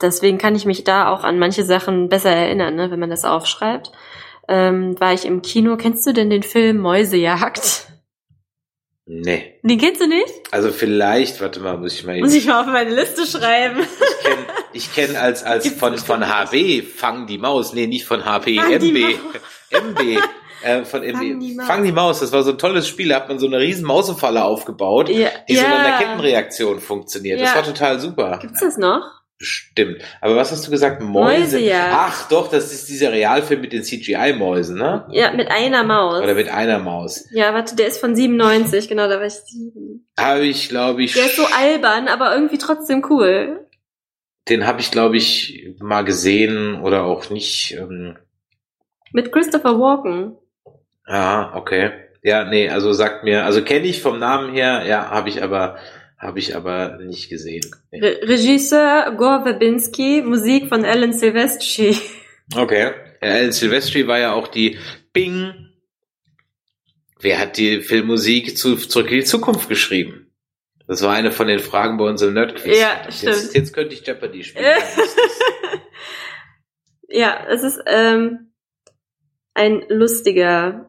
[0.00, 3.24] deswegen kann ich mich da auch an manche Sachen besser erinnern, ne, wenn man das
[3.24, 3.92] aufschreibt.
[4.48, 5.76] Ähm, war ich im Kino.
[5.76, 7.88] Kennst du denn den Film Mäusejagd?
[9.10, 9.58] Nee.
[9.62, 10.32] Den kennst du nicht?
[10.50, 13.80] Also vielleicht, warte mal, muss ich mal Muss ich mal auf meine Liste schreiben.
[14.74, 17.72] Ich kenne kenn als, als Gibt's von, von HB, Fang die Maus.
[17.72, 19.18] Nee, nicht von HP, Fang MB.
[19.70, 20.20] MB.
[20.62, 21.66] Äh, von Fang die Maus.
[21.66, 23.08] Fang die Maus, das war so ein tolles Spiel.
[23.10, 25.68] Da hat man so eine riesen Mausefalle aufgebaut, Ja, die so ja.
[25.68, 27.40] mit einer Kettenreaktion funktioniert.
[27.40, 27.54] Das Ja.
[27.56, 28.38] war total super.
[28.40, 29.02] Gibt's das noch?
[29.38, 30.02] Bestimmt.
[30.20, 31.00] Aber was hast du gesagt?
[31.00, 31.58] Mäuse?
[31.58, 31.94] Mäusejagd.
[31.96, 35.06] Ach doch, das ist dieser Realfilm mit den CGI-Mäusen, ne?
[35.12, 36.20] Ja, mit einer Maus.
[36.24, 37.24] Oder mit einer Maus.
[37.30, 40.08] Ja, warte, der ist von 97, genau, da war ich sieben.
[40.18, 43.64] Habe ich, glaube ich, Der ist so albern, aber irgendwie trotzdem cool.
[44.48, 47.76] den habe ich, glaube ich, mal gesehen oder auch nicht.
[47.78, 48.16] Ähm,
[49.12, 50.36] Mit Christopher Walken.
[51.08, 51.92] Ja, okay.
[52.22, 55.78] Ja, nee, also sagt mir, also kenne ich vom Namen her, ja, habe ich aber,
[56.18, 57.64] habe ich aber nicht gesehen.
[57.90, 58.00] Nee.
[58.00, 61.96] Re Regisseur Gore Verbinski, Musik von Alan Silvestri.
[62.54, 62.92] Okay.
[63.22, 64.78] Ja, Alan Silvestri war ja auch die
[65.12, 65.54] Bing.
[67.20, 70.32] Wer hat die Filmmusik zu Zurück in die Zukunft geschrieben?
[70.86, 72.78] Das war eine von den Fragen bei uns im Nerdquiz.
[72.78, 73.54] Ja, jetzt, stimmt.
[73.54, 74.64] Jetzt könnte ich Jeopardy spielen.
[77.08, 78.52] ja, es ist ähm,
[79.52, 80.88] ein lustiger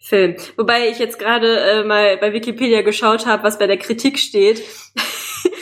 [0.00, 0.36] Film.
[0.56, 4.62] Wobei ich jetzt gerade äh, mal bei Wikipedia geschaut habe, was bei der Kritik steht.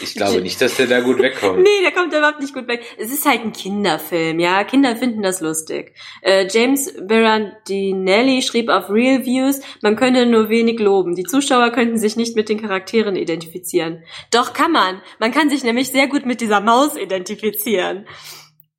[0.00, 1.58] Ich glaube nicht, dass der da gut wegkommt.
[1.66, 2.82] Nee, der kommt überhaupt nicht gut weg.
[2.98, 4.62] Es ist halt ein Kinderfilm, ja.
[4.64, 5.94] Kinder finden das lustig.
[6.22, 11.14] Äh, James Berardinelli schrieb auf Real Views, man könne nur wenig loben.
[11.14, 14.04] Die Zuschauer könnten sich nicht mit den Charakteren identifizieren.
[14.30, 15.00] Doch kann man.
[15.18, 18.06] Man kann sich nämlich sehr gut mit dieser Maus identifizieren.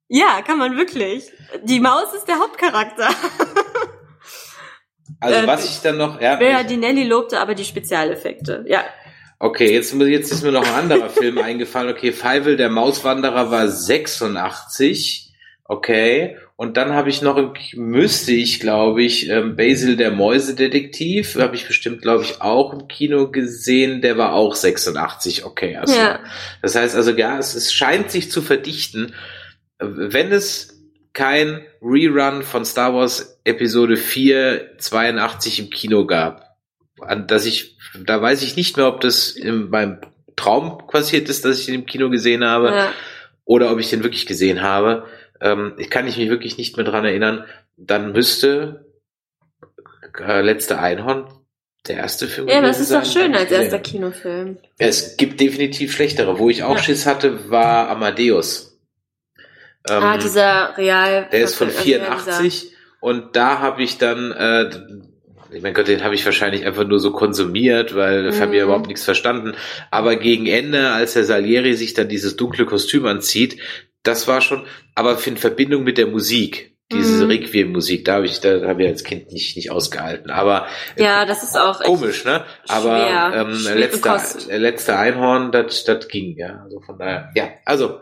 [0.08, 1.30] Ja, kann man wirklich.
[1.64, 3.08] Die Maus ist der Hauptcharakter.
[5.20, 8.64] Also Äh, was ich dann noch, ja, Bea ich- Dinelli lobte aber die Spezialeffekte.
[8.68, 8.84] Ja.
[9.40, 11.90] okay, jetzt, jetzt ist mir noch ein anderer Film eingefallen.
[11.90, 15.32] Okay, Feivel, der Mauswanderer war 86.
[15.64, 16.36] Okay.
[16.56, 21.66] Und dann habe ich noch, müsste ich, glaube ich, ähm, Basil, der Mäusedetektiv, habe ich
[21.68, 24.00] bestimmt, glaube ich, auch im Kino gesehen.
[24.00, 25.44] Der war auch 86.
[25.44, 26.18] Okay, also Ja.
[26.62, 29.14] Das heißt also, ja, es, es scheint sich zu verdichten.
[29.78, 30.77] Wenn es
[31.12, 36.56] kein Rerun von Star Wars Episode 4 82 im Kino gab,
[37.00, 39.98] an das ich, da weiß ich nicht mehr, ob das in meinem
[40.36, 42.92] Traum passiert ist, dass ich den im Kino gesehen habe, ja.
[43.44, 45.06] oder ob ich den wirklich gesehen habe.
[45.40, 47.44] Ähm, ich kann ich mich wirklich nicht mehr dran erinnern.
[47.76, 48.86] Dann müsste
[50.20, 51.28] äh, Letzte Einhorn
[51.86, 53.78] der erste Film Ja, das ist doch schön als erster.
[53.78, 54.58] Kinofilm.
[54.78, 56.38] Es gibt definitiv schlechtere.
[56.38, 56.82] Wo ich auch Ja.
[56.82, 58.67] Schiss hatte, war Amadeus.
[59.88, 61.28] Ähm, ah, dieser Real.
[61.30, 64.70] der ist von also 84 und da habe ich dann, äh,
[65.50, 68.64] ich mein Gott, den habe ich wahrscheinlich einfach nur so konsumiert, weil ich habe ja
[68.64, 68.68] Mhm.
[68.70, 69.54] überhaupt nichts verstanden.
[69.90, 73.58] Aber gegen Ende, als der Salieri sich dann dieses dunkle Kostüm anzieht,
[74.02, 77.30] das war schon, aber in Verbindung mit der Musik, diese Mhm.
[77.30, 80.30] Requiem-Musik, da habe ich, da habe ich als Kind nicht nicht ausgehalten.
[80.30, 80.66] Aber
[80.96, 82.44] äh, Ja, das ist auch komisch, ne?
[82.68, 83.32] Aber schwer.
[83.46, 84.20] ähm, letzter,
[84.58, 86.62] letzter Einhorn, das das ging, ja.
[86.64, 88.00] Also von daher, ja, also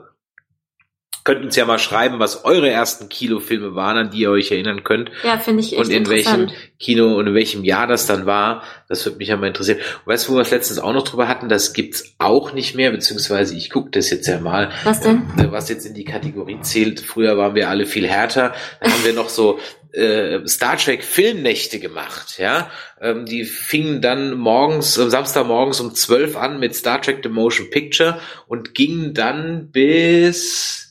[1.26, 4.84] könnt uns ja mal schreiben, was eure ersten Kinofilme waren, an die ihr euch erinnern
[4.84, 6.50] könnt Ja, finde ich echt und in welchem.
[6.78, 8.62] Kino und in welchem Jahr das dann war.
[8.88, 9.78] Das würde mich ja mal interessieren.
[10.04, 11.48] Und weißt du, wo wir es letztens auch noch drüber hatten?
[11.48, 15.22] Das gibt's auch nicht mehr, beziehungsweise ich gucke das jetzt ja mal, Was denn?
[15.38, 17.00] äh, was jetzt in die Kategorie zählt.
[17.00, 18.54] Früher waren wir alle viel härter.
[18.80, 19.58] Da haben wir noch so
[19.92, 22.70] äh, Star Trek Filmnächte gemacht, ja.
[23.00, 27.70] Ähm, die fingen dann morgens, äh, Samstagmorgens um 12 an mit Star Trek The Motion
[27.70, 30.85] Picture und gingen dann bis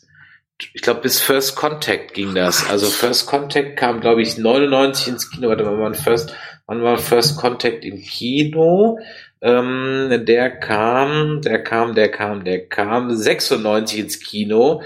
[0.73, 2.69] ich glaube, bis First Contact ging das.
[2.69, 5.49] Also First Contact kam, glaube ich, 99 ins Kino.
[5.49, 6.35] Warte mal, wann First,
[6.67, 8.99] wann war First Contact im Kino?
[9.41, 14.81] Ähm, der kam, der kam, der kam, der kam 96 ins Kino.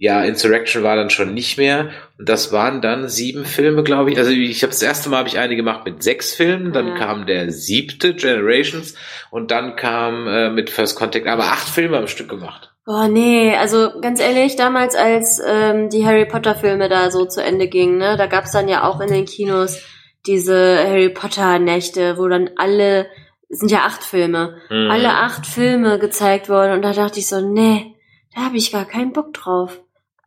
[0.00, 1.90] Ja, Insurrection war dann schon nicht mehr.
[2.18, 4.18] Und das waren dann sieben Filme, glaube ich.
[4.18, 6.72] Also ich habe das erste Mal habe ich eine gemacht mit sechs Filmen.
[6.72, 6.94] Dann Ja.
[6.94, 8.94] kam der siebte Generations
[9.30, 12.67] und dann kam äh, mit First Contact aber acht Filme am Stück gemacht.
[12.88, 17.42] Boah, nee, also ganz ehrlich, damals als ähm, die Harry Potter Filme da so zu
[17.42, 19.82] Ende gingen, ne, da gab's dann ja auch in den Kinos
[20.26, 20.56] diese
[20.88, 23.06] Harry Potter Nächte, wo dann alle,
[23.50, 24.90] es sind ja acht Filme, Mhm.
[24.90, 27.94] alle acht Filme gezeigt wurden und da dachte ich so, nee,
[28.34, 29.82] da habe ich gar keinen Bock drauf.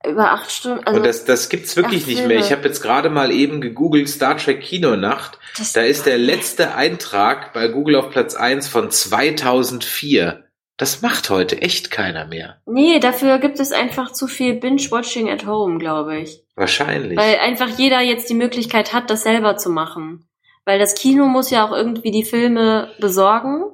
[0.08, 2.36] Über acht Stunden, also und das, das gibt's wirklich nicht Filme.
[2.36, 2.44] mehr.
[2.44, 5.40] Ich habe jetzt gerade mal eben gegoogelt Star Trek Kinonacht.
[5.58, 10.44] das, Da ist der letzte Eintrag bei Google auf Platz 1 von 2004.
[10.82, 12.60] Das macht heute echt keiner mehr.
[12.66, 16.42] Nee, dafür gibt es einfach zu viel Binge-Watching at home, glaube ich.
[16.56, 17.20] Wahrscheinlich.
[17.20, 20.26] Weil einfach jeder jetzt die Möglichkeit hat, das selber zu machen.
[20.66, 23.66] Weil das Kino muss ja auch irgendwie die Filme besorgen.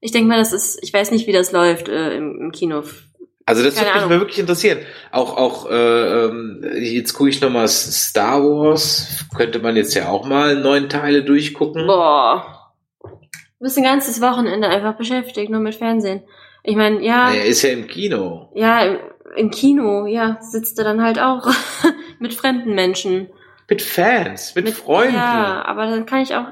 [0.00, 2.82] Ich denke mal, das ist, ich weiß nicht, wie das läuft äh, im, im Kino.
[3.44, 4.78] Also das Keine würde mich mal wirklich interessieren.
[5.10, 9.26] Auch auch äh, ähm, jetzt gucke ich noch mal Star Wars.
[9.36, 11.86] Könnte man jetzt ja auch mal neun Teile durchgucken.
[11.86, 12.72] Boah.
[13.02, 13.10] Du
[13.60, 16.22] bist ein ganzes Wochenende einfach beschäftigt, nur mit Fernsehen.
[16.64, 18.50] Ich meine, ja, Er ist ja im Kino.
[18.54, 18.98] ja, im,
[19.36, 21.46] im Kino, ja, sitzt du dann halt auch
[22.18, 23.28] mit fremden Menschen.
[23.68, 25.14] Mit Fans, mit, Freunden.
[25.14, 26.46] Ja, aber dann kann ich auch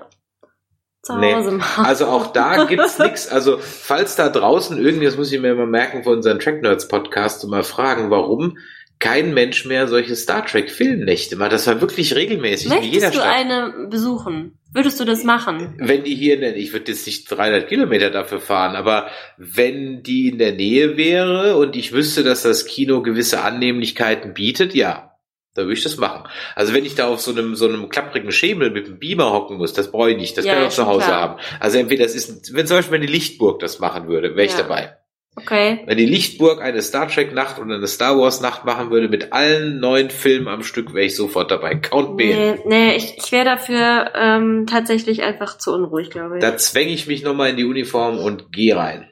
[1.03, 1.35] zu Nee.
[1.35, 1.85] Hause machen.
[1.85, 3.29] Also auch da gibt's nix.
[3.29, 6.89] Also falls da draußen irgendwie, das muss ich mir mal merken für unseren Track Nerds
[6.89, 8.59] Podcast mal fragen, warum
[9.03, 11.51] kein Mensch mehr solche Star Trek Filmnächte macht.
[11.51, 13.27] Das war wirklich regelmäßig Möchtest du Stadt.
[13.35, 14.59] eine besuchen?
[14.73, 15.75] Würdest du das machen?
[15.79, 20.05] Wenn die hier in der, ich würde jetzt nicht 300 Kilometer dafür fahren, aber wenn
[20.05, 25.17] die in der Nähe wäre und ich wüsste, dass das Kino gewisse Annehmlichkeiten bietet, ja,
[25.55, 26.23] da würde ich das machen.
[26.55, 29.57] Also wenn ich da auf so einem so einem klapprigen Schemel mit einem Beamer hocken
[29.59, 31.21] muss, das brauche ich nicht, das Ja, kann ich auch zu Hause klar.
[31.21, 31.41] haben.
[31.59, 34.59] Also entweder das ist, wenn zum Beispiel die Lichtburg das machen würde, wäre ich Ja.
[34.59, 34.97] dabei.
[35.35, 35.81] Okay.
[35.87, 39.33] Wenn die Lichtburg eine Star Trek Nacht oder eine Star Wars Nacht machen würde mit
[39.33, 41.75] allen neuen Filmen am Stück, wäre ich sofort dabei.
[41.77, 42.35] Count B.
[42.35, 46.43] Nee, nee ich, ich wäre dafür ähm, tatsächlich einfach zu unruhig, glaube ich.
[46.43, 49.09] Da zwänge ich mich nochmal in die Uniform und gehe rein.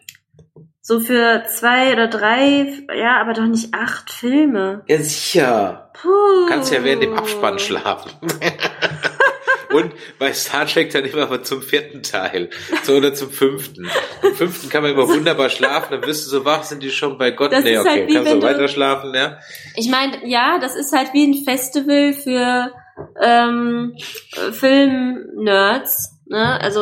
[0.83, 4.83] so für zwei oder drei, ja, aber doch nicht acht Filme.
[4.89, 5.91] Ja, sicher.
[5.95, 6.47] Puh.
[6.49, 8.13] Kannst ja während dem Abspann schlafen.
[9.73, 12.51] Und bei Star Trek dann immer zum vierten Teil.
[12.83, 13.89] So oder zum fünften.
[14.23, 17.19] Im fünften kann man immer wunderbar schlafen, dann wirst du so wach, sind die schon
[17.19, 17.53] bei Gott.
[17.53, 19.39] Das nee, okay, halt wie kannst du weiter schlafen, ja?
[19.77, 22.73] Ich meine, ja, das ist halt wie ein Festival für
[23.23, 23.97] ähm,
[24.37, 26.19] äh, Film-Nerds.
[26.27, 26.61] Ne?
[26.61, 26.81] Also,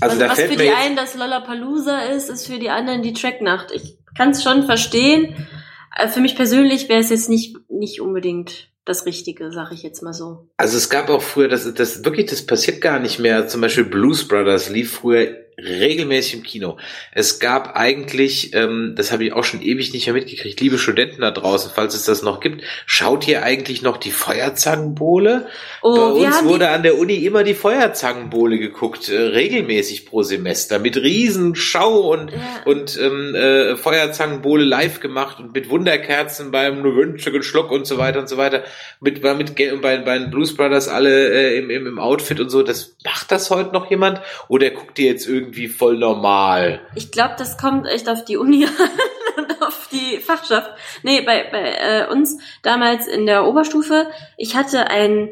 [0.00, 3.72] Also was, was für die einen das Lollapalooza ist, ist für die anderen die Tracknacht.
[3.72, 5.46] Ich kann es schon verstehen.
[5.94, 10.02] Äh, Für mich persönlich wäre es jetzt nicht, nicht unbedingt das Richtige, sag ich jetzt
[10.02, 10.48] mal so.
[10.56, 13.48] Also es gab auch früher, das, das wirklich, das passiert gar nicht mehr.
[13.48, 16.76] Zum Beispiel Blues Brothers lief früher regelmäßig im Kino.
[17.12, 21.22] Es gab eigentlich, ähm, das habe ich auch schon ewig nicht mehr mitgekriegt, liebe Studenten
[21.22, 25.46] da draußen, falls es das noch gibt, schaut ihr eigentlich noch die Feuerzangenbowle?
[25.80, 30.78] Oh, Bei uns wurde an der Uni immer die Feuerzangenbowle geguckt, äh, regelmäßig pro Semester,
[30.78, 32.38] mit riesen Schau und, Ja.
[32.66, 38.18] und ähm, äh, Feuerzangenbowle live gemacht und mit Wunderkerzen beim winzigen Schluck und so weiter
[38.20, 38.62] und so weiter.
[39.00, 42.50] Mit, war mit bei, bei den Blues Brothers alle äh, im, im, im Outfit und
[42.50, 42.62] so.
[42.62, 44.20] Das macht das heute noch jemand?
[44.48, 46.80] Oder guckt ihr jetzt irgendwie voll normal?
[46.94, 48.66] Ich glaube, das kommt echt auf die Uni
[49.36, 50.70] an und auf die Fachschaft.
[51.02, 55.30] Nee, bei, bei äh, uns damals in der Oberstufe, ich hatte einen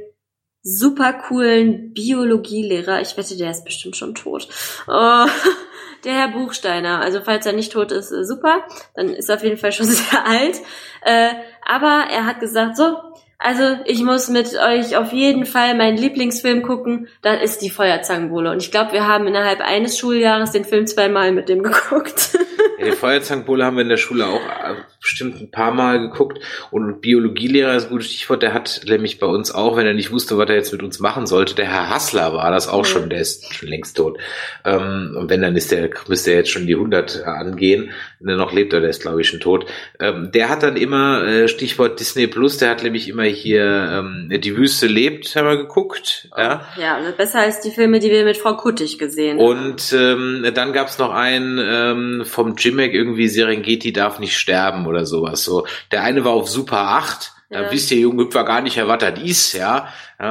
[0.65, 3.01] super coolen Biologielehrer.
[3.03, 4.49] Ich wette, der ist bestimmt schon tot.
[4.89, 5.27] Oh,
[6.05, 7.01] der Herr Buchsteiner.
[7.01, 8.65] Also falls er nicht tot ist, äh, super.
[8.95, 10.57] Dann ist er auf jeden Fall schon sehr alt.
[11.03, 11.35] Äh,
[11.65, 12.97] aber er hat gesagt, so,
[13.39, 17.09] also ich muss mit euch auf jeden Fall meinen Lieblingsfilm gucken.
[17.23, 18.51] Das ist die Feuerzangenbowle.
[18.51, 22.39] Und ich glaube, wir haben innerhalb eines Schuljahres den Film zweimal mit dem geguckt.
[22.79, 26.39] Ja, die Feuerzangenbowle haben wir in der Schule auch äh, bestimmt ein paar Mal geguckt.
[26.71, 28.43] Und Biologielehrer ist ein gutes Stichwort.
[28.43, 30.99] Der hat nämlich bei uns auch, wenn er nicht wusste, was er jetzt mit uns
[31.01, 32.85] machen sollte, der Herr Hassler war das auch Mhm.
[32.85, 33.11] schon.
[33.11, 34.19] Der ist schon längst tot.
[34.65, 37.91] Ähm, und wenn, dann ist der, müsste er jetzt schon die 100 angehen.
[38.21, 39.67] Wenn er noch lebt, oder der ist, glaube ich, schon tot.
[40.01, 44.29] Ähm, der hat dann immer, äh, Stichwort Disney Plus, der hat nämlich immer hier ähm,
[44.41, 46.29] Die Wüste lebt, haben wir geguckt.
[46.37, 46.67] Ja.
[46.81, 49.45] Ja, und besser als die Filme, die wir mit Frau Kuttig gesehen haben.
[49.47, 55.05] Und ähm, dann gab's noch einen ähm, vom Jimek, irgendwie Serengeti darf nicht sterben oder
[55.07, 55.45] sowas.
[55.45, 57.71] So, der eine war auf Super 8, da Ja.
[57.73, 59.89] wisst ihr Junghüpfer gar nicht, was das ist, ja.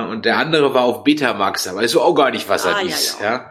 [0.09, 2.81] Und der andere war auf Betamax, da weißt du auch gar nicht, was das Ah,
[2.81, 3.25] ja, ist, ja.
[3.33, 3.49] ja.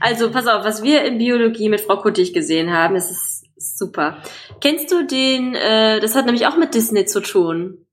[0.00, 3.44] Also, pass auf, was wir in Biologie mit Frau Kuttig gesehen haben, das ist
[3.78, 4.18] super.
[4.60, 7.86] Kennst du den, äh, das hat nämlich auch mit Disney zu tun.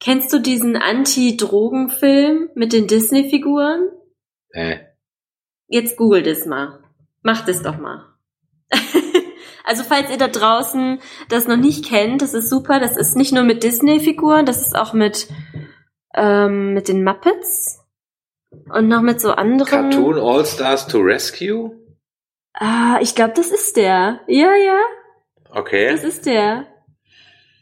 [0.00, 3.88] Kennst du diesen Anti-Drogen-Film mit den Disney-Figuren?
[4.50, 4.78] Äh,
[5.68, 6.80] Jetzt google das mal.
[7.22, 8.04] Mach das doch mal.
[9.64, 12.78] Also falls ihr da draußen das noch nicht kennt, das ist super.
[12.80, 15.26] Das ist nicht nur mit Disney-Figuren, das ist auch mit,
[16.14, 17.80] ähm, mit den Muppets
[18.72, 19.90] und noch mit so anderen.
[19.90, 21.72] Cartoon All Stars to Rescue?
[22.54, 24.20] Ah, ich glaube, das ist der.
[24.28, 24.78] Ja, ja,
[25.50, 25.90] Okay.
[25.90, 26.66] das ist der.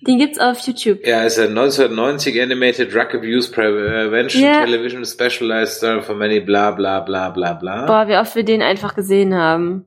[0.06, 1.06] Den gibt's auf YouTube.
[1.06, 4.64] Ja, ist ein 1990 Animated Drug Abuse Prevention Ja.
[4.64, 7.86] Television Specialized Story for Many bla bla bla bla bla.
[7.86, 9.86] Boah, wie oft wir den einfach gesehen haben.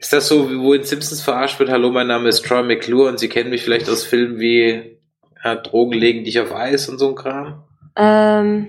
[0.00, 3.08] Ist das so, wie- wo in Simpsons verarscht wird, hallo, mein Name ist Troy McClure
[3.08, 4.96] und Sie kennen mich vielleicht aus Filmen wie
[5.44, 7.64] ja, Drogen legen dich auf Eis und so ein Kram?
[7.96, 8.68] Ähm,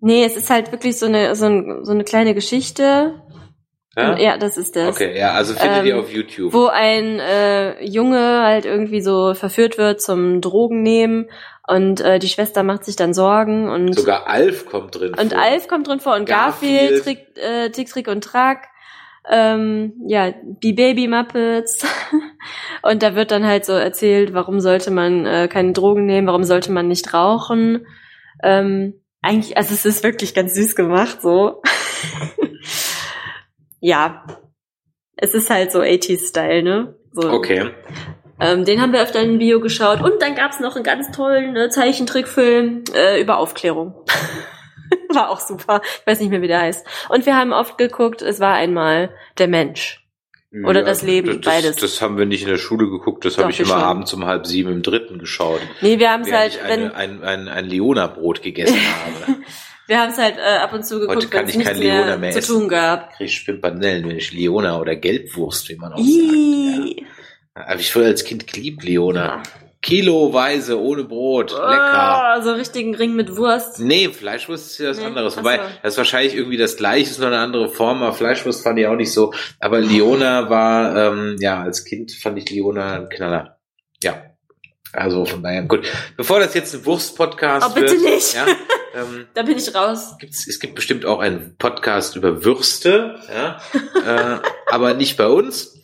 [0.00, 3.14] nee, es ist halt wirklich so eine, so, ein, so eine kleine Geschichte.
[3.96, 4.18] Ja?
[4.18, 4.88] Ja, das ist das.
[4.94, 6.52] Okay, ja, also findet Ähm, ihr auf YouTube.
[6.52, 11.30] Wo ein äh, Junge halt irgendwie so verführt wird zum Drogen nehmen
[11.66, 15.42] und äh, die Schwester macht sich dann Sorgen und Sogar Alf kommt drin und vor.
[15.42, 17.02] Alf kommt drin vor und Garfield.
[17.02, 18.68] Garfield, Trick, äh, Tick, Trick und Track.
[19.28, 21.84] Ähm, ja, die Baby Muppets.
[22.82, 26.44] und da wird dann halt so erzählt, warum sollte man äh, keine Drogen nehmen, warum
[26.44, 27.86] sollte man nicht rauchen.
[28.42, 31.62] Ähm, eigentlich, also es ist wirklich ganz süß gemacht, so.
[33.80, 34.24] ja.
[35.16, 36.96] Es ist halt so 80s-Style, ne?
[37.12, 37.30] So.
[37.30, 37.70] Okay.
[38.38, 40.02] Ähm, den haben wir öfter in Bio geschaut.
[40.02, 43.94] Und dann gab's noch einen ganz tollen äh, Zeichentrickfilm äh, über Aufklärung.
[45.14, 45.80] war auch super.
[46.00, 46.86] Ich weiß nicht mehr, wie der heißt.
[47.08, 50.02] Und wir haben oft geguckt, es war einmal der Mensch.
[50.64, 51.76] Oder das Leben, das, beides.
[51.76, 53.82] Das haben wir nicht in der Schule geguckt, das habe ich immer schon.
[53.82, 55.60] abends um halb sieben im dritten geschaut.
[55.82, 58.76] Nee, wir haben es halt, ich wenn, eine, ein, ein, ein Leona-Brot gegessen
[59.26, 59.38] habe.
[59.86, 61.76] wir haben es halt äh, ab und zu Heute geguckt, kann wenn es ich kein
[61.76, 62.60] Leona mehr, zu essen.
[62.60, 63.12] tun gab.
[63.16, 66.08] Krieg ich Pimpanellen, wenn ich Leona oder Gelbwurst, wie man auch sagt.
[66.08, 67.04] Ih.
[67.54, 67.66] Ja.
[67.66, 69.42] Habe ich früher als Kind geliebt, Leona.
[69.86, 71.52] Kiloweise ohne Brot.
[71.52, 71.62] Lecker.
[71.62, 73.78] Ah, so richtigen Ring mit Wurst.
[73.78, 75.36] Nee, Fleischwurst ist ja was Nee, anderes.
[75.36, 75.62] Wobei, so.
[75.82, 78.86] das ist wahrscheinlich irgendwie das gleiche, ist nur eine andere Form, aber Fleischwurst fand ich
[78.88, 79.32] auch nicht so.
[79.60, 83.58] Aber Leona war, ähm, ja, als Kind fand ich Leona ein Knaller.
[84.02, 84.22] Ja.
[84.92, 85.86] Also von daher, gut.
[86.16, 88.34] Bevor das jetzt ein Wurst-Podcast Oh, bitte wird, nicht.
[88.34, 88.46] Ja,
[88.96, 90.16] ähm, Da bin ich raus.
[90.18, 93.60] gibt's, es gibt bestimmt auch einen Podcast über Würste, ja,
[94.36, 95.75] äh, aber nicht bei uns.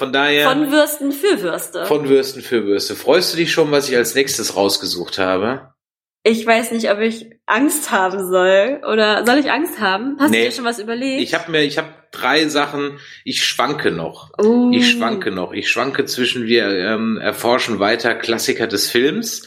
[0.00, 0.48] Von daher.
[0.48, 1.84] Von Würsten für Würste.
[1.84, 2.96] Von Würsten für Würste.
[2.96, 5.74] Freust du dich schon, was ich als nächstes rausgesucht habe?
[6.22, 8.80] Ich weiß nicht, ob ich Angst haben soll.
[8.90, 10.16] Oder soll ich Angst haben?
[10.18, 10.38] Hast Nee.
[10.38, 11.20] du dir schon was überlegt?
[11.22, 12.98] Ich habe mir, ich habe drei Sachen.
[13.24, 14.30] Ich schwanke noch.
[14.42, 14.70] Oh.
[14.72, 15.52] Ich schwanke noch.
[15.52, 19.46] Ich schwanke zwischen wir ähm, erforschen weiter Klassiker des Films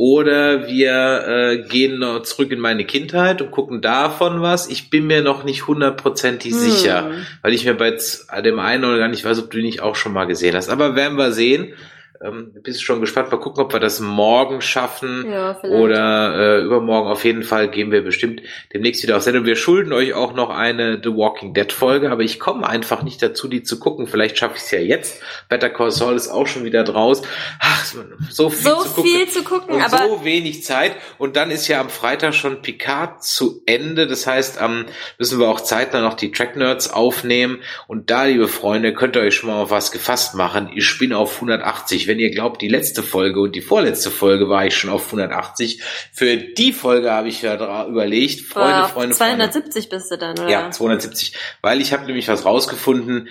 [0.00, 4.66] oder wir äh, gehen noch zurück in meine Kindheit und gucken davon was.
[4.66, 6.58] Ich bin mir noch nicht hundertprozentig Hm.
[6.58, 7.10] sicher,
[7.42, 7.94] weil ich mir bei
[8.40, 10.70] dem einen oder gar nicht weiß, ob du ihn nicht auch schon mal gesehen hast.
[10.70, 11.74] Aber werden wir sehen.
[12.22, 13.30] Ähm, bist schon gespannt.
[13.30, 15.74] Mal gucken, ob wir das morgen schaffen Ja, vielleicht.
[15.80, 17.08] oder äh, übermorgen.
[17.10, 18.42] Auf jeden Fall gehen wir bestimmt
[18.74, 19.46] demnächst wieder auf Sendung.
[19.46, 23.22] Wir schulden euch auch noch eine The Walking Dead Folge, aber ich komme einfach nicht
[23.22, 24.06] dazu, die zu gucken.
[24.06, 25.22] Vielleicht schaffe ich es ja jetzt.
[25.48, 27.22] Better Call Saul ist auch schon wieder draus.
[27.58, 27.84] Ach,
[28.28, 29.04] so viel so zu gucken.
[29.10, 30.96] viel zu gucken, Und aber so wenig Zeit.
[31.16, 34.06] Und dann ist ja am Freitag schon Picard zu Ende.
[34.06, 34.84] Das heißt, am
[35.18, 37.60] müssen wir auch zeitnah noch die Track Nerds aufnehmen.
[37.86, 40.70] Und da, liebe Freunde, könnt ihr euch schon mal auf was gefasst machen.
[40.74, 42.09] Ich bin auf 180.
[42.10, 45.80] Wenn ihr glaubt, die letzte Folge und die vorletzte Folge war ich schon auf 180.
[46.12, 48.40] Für die Folge habe ich ja überlegt.
[48.40, 49.48] Freunde, Freunde, Freunde.
[49.48, 50.48] 270 bist du dann, oder?
[50.48, 51.34] Ja, 270.
[51.62, 53.28] Weil ich habe nämlich was rausgefunden,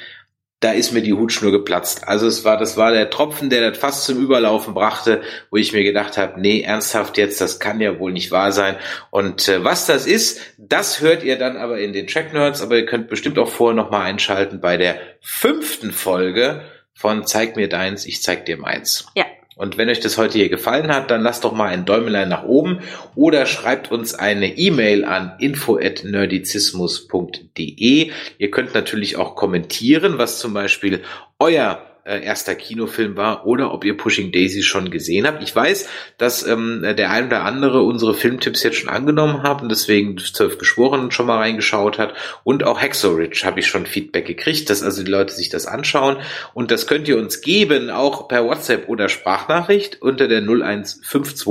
[0.61, 2.07] da ist mir die Hutschnur geplatzt.
[2.07, 5.73] Also es war, das war der Tropfen, der das fast zum Überlaufen brachte, wo ich
[5.73, 8.77] mir gedacht habe, nee, ernsthaft jetzt, das kann ja wohl nicht wahr sein.
[9.09, 12.77] Und äh, was das ist, das hört ihr dann aber in den Track Nerds, aber
[12.77, 16.61] ihr könnt bestimmt auch vorher nochmal einschalten bei der fünften Folge
[16.99, 19.07] von Zeig mir deins, ich zeig dir meins.
[19.15, 19.23] Ja.
[19.55, 22.43] Und wenn euch das heute hier gefallen hat, dann lasst doch mal ein Däumelein nach
[22.43, 22.81] oben
[23.15, 28.11] oder schreibt uns eine E-Mail an info@nerdizismus.de.
[28.37, 31.03] Ihr könnt natürlich auch kommentieren, was zum Beispiel
[31.39, 35.43] euer äh, erster Kinofilm war oder ob ihr Pushing Daisy schon gesehen habt.
[35.43, 35.87] Ich weiß,
[36.17, 41.11] dass ähm, der ein oder andere unsere Filmtipps jetzt schon angenommen haben, deswegen zwölf Geschworenen
[41.11, 45.11] schon mal reingeschaut hat und auch Hexorich habe ich schon Feedback gekriegt, dass also die
[45.11, 46.17] Leute sich das anschauen
[46.53, 51.45] und das könnt ihr uns geben, auch per WhatsApp oder Sprachnachricht unter der 0152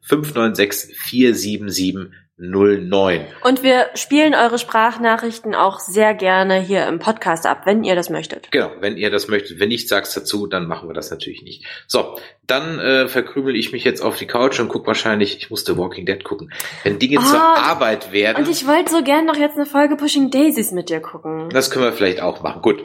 [0.00, 2.12] 596 477
[2.50, 3.24] 09.
[3.44, 8.10] Und wir spielen eure Sprachnachrichten auch sehr gerne hier im Podcast ab, wenn ihr das
[8.10, 8.50] möchtet.
[8.50, 9.60] Genau, wenn ihr das möchtet.
[9.60, 11.64] Wenn ich sag's dazu, dann machen wir das natürlich nicht.
[11.86, 12.16] So,
[12.46, 16.04] dann äh, verkrümel ich mich jetzt auf die Couch und guck wahrscheinlich, ich musste Walking
[16.04, 16.52] Dead gucken.
[16.82, 19.66] Wenn Dinge Ah, zur und- Arbeit werden, Und ich wollte so gern noch jetzt eine
[19.66, 21.48] Folge Pushing Daisies mit dir gucken.
[21.50, 22.60] das können wir vielleicht auch machen.
[22.62, 22.84] Gut.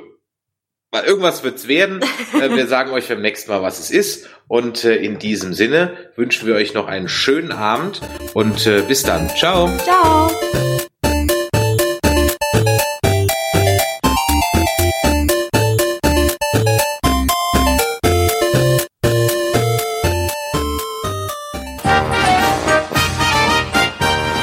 [0.92, 2.02] Weil irgendwas wird's werden.
[2.34, 4.30] Äh, wir sagen euch beim nächsten Mal, was es ist.
[4.48, 8.02] Und äh, in diesem Sinne wünschen wir euch noch einen schönen Abend
[8.34, 9.30] und äh, bis dann.
[9.30, 9.72] Ciao.
[9.78, 10.30] Ciao!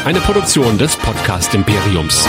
[0.04, 2.26] Eine Produktion des Podcast Imperiums.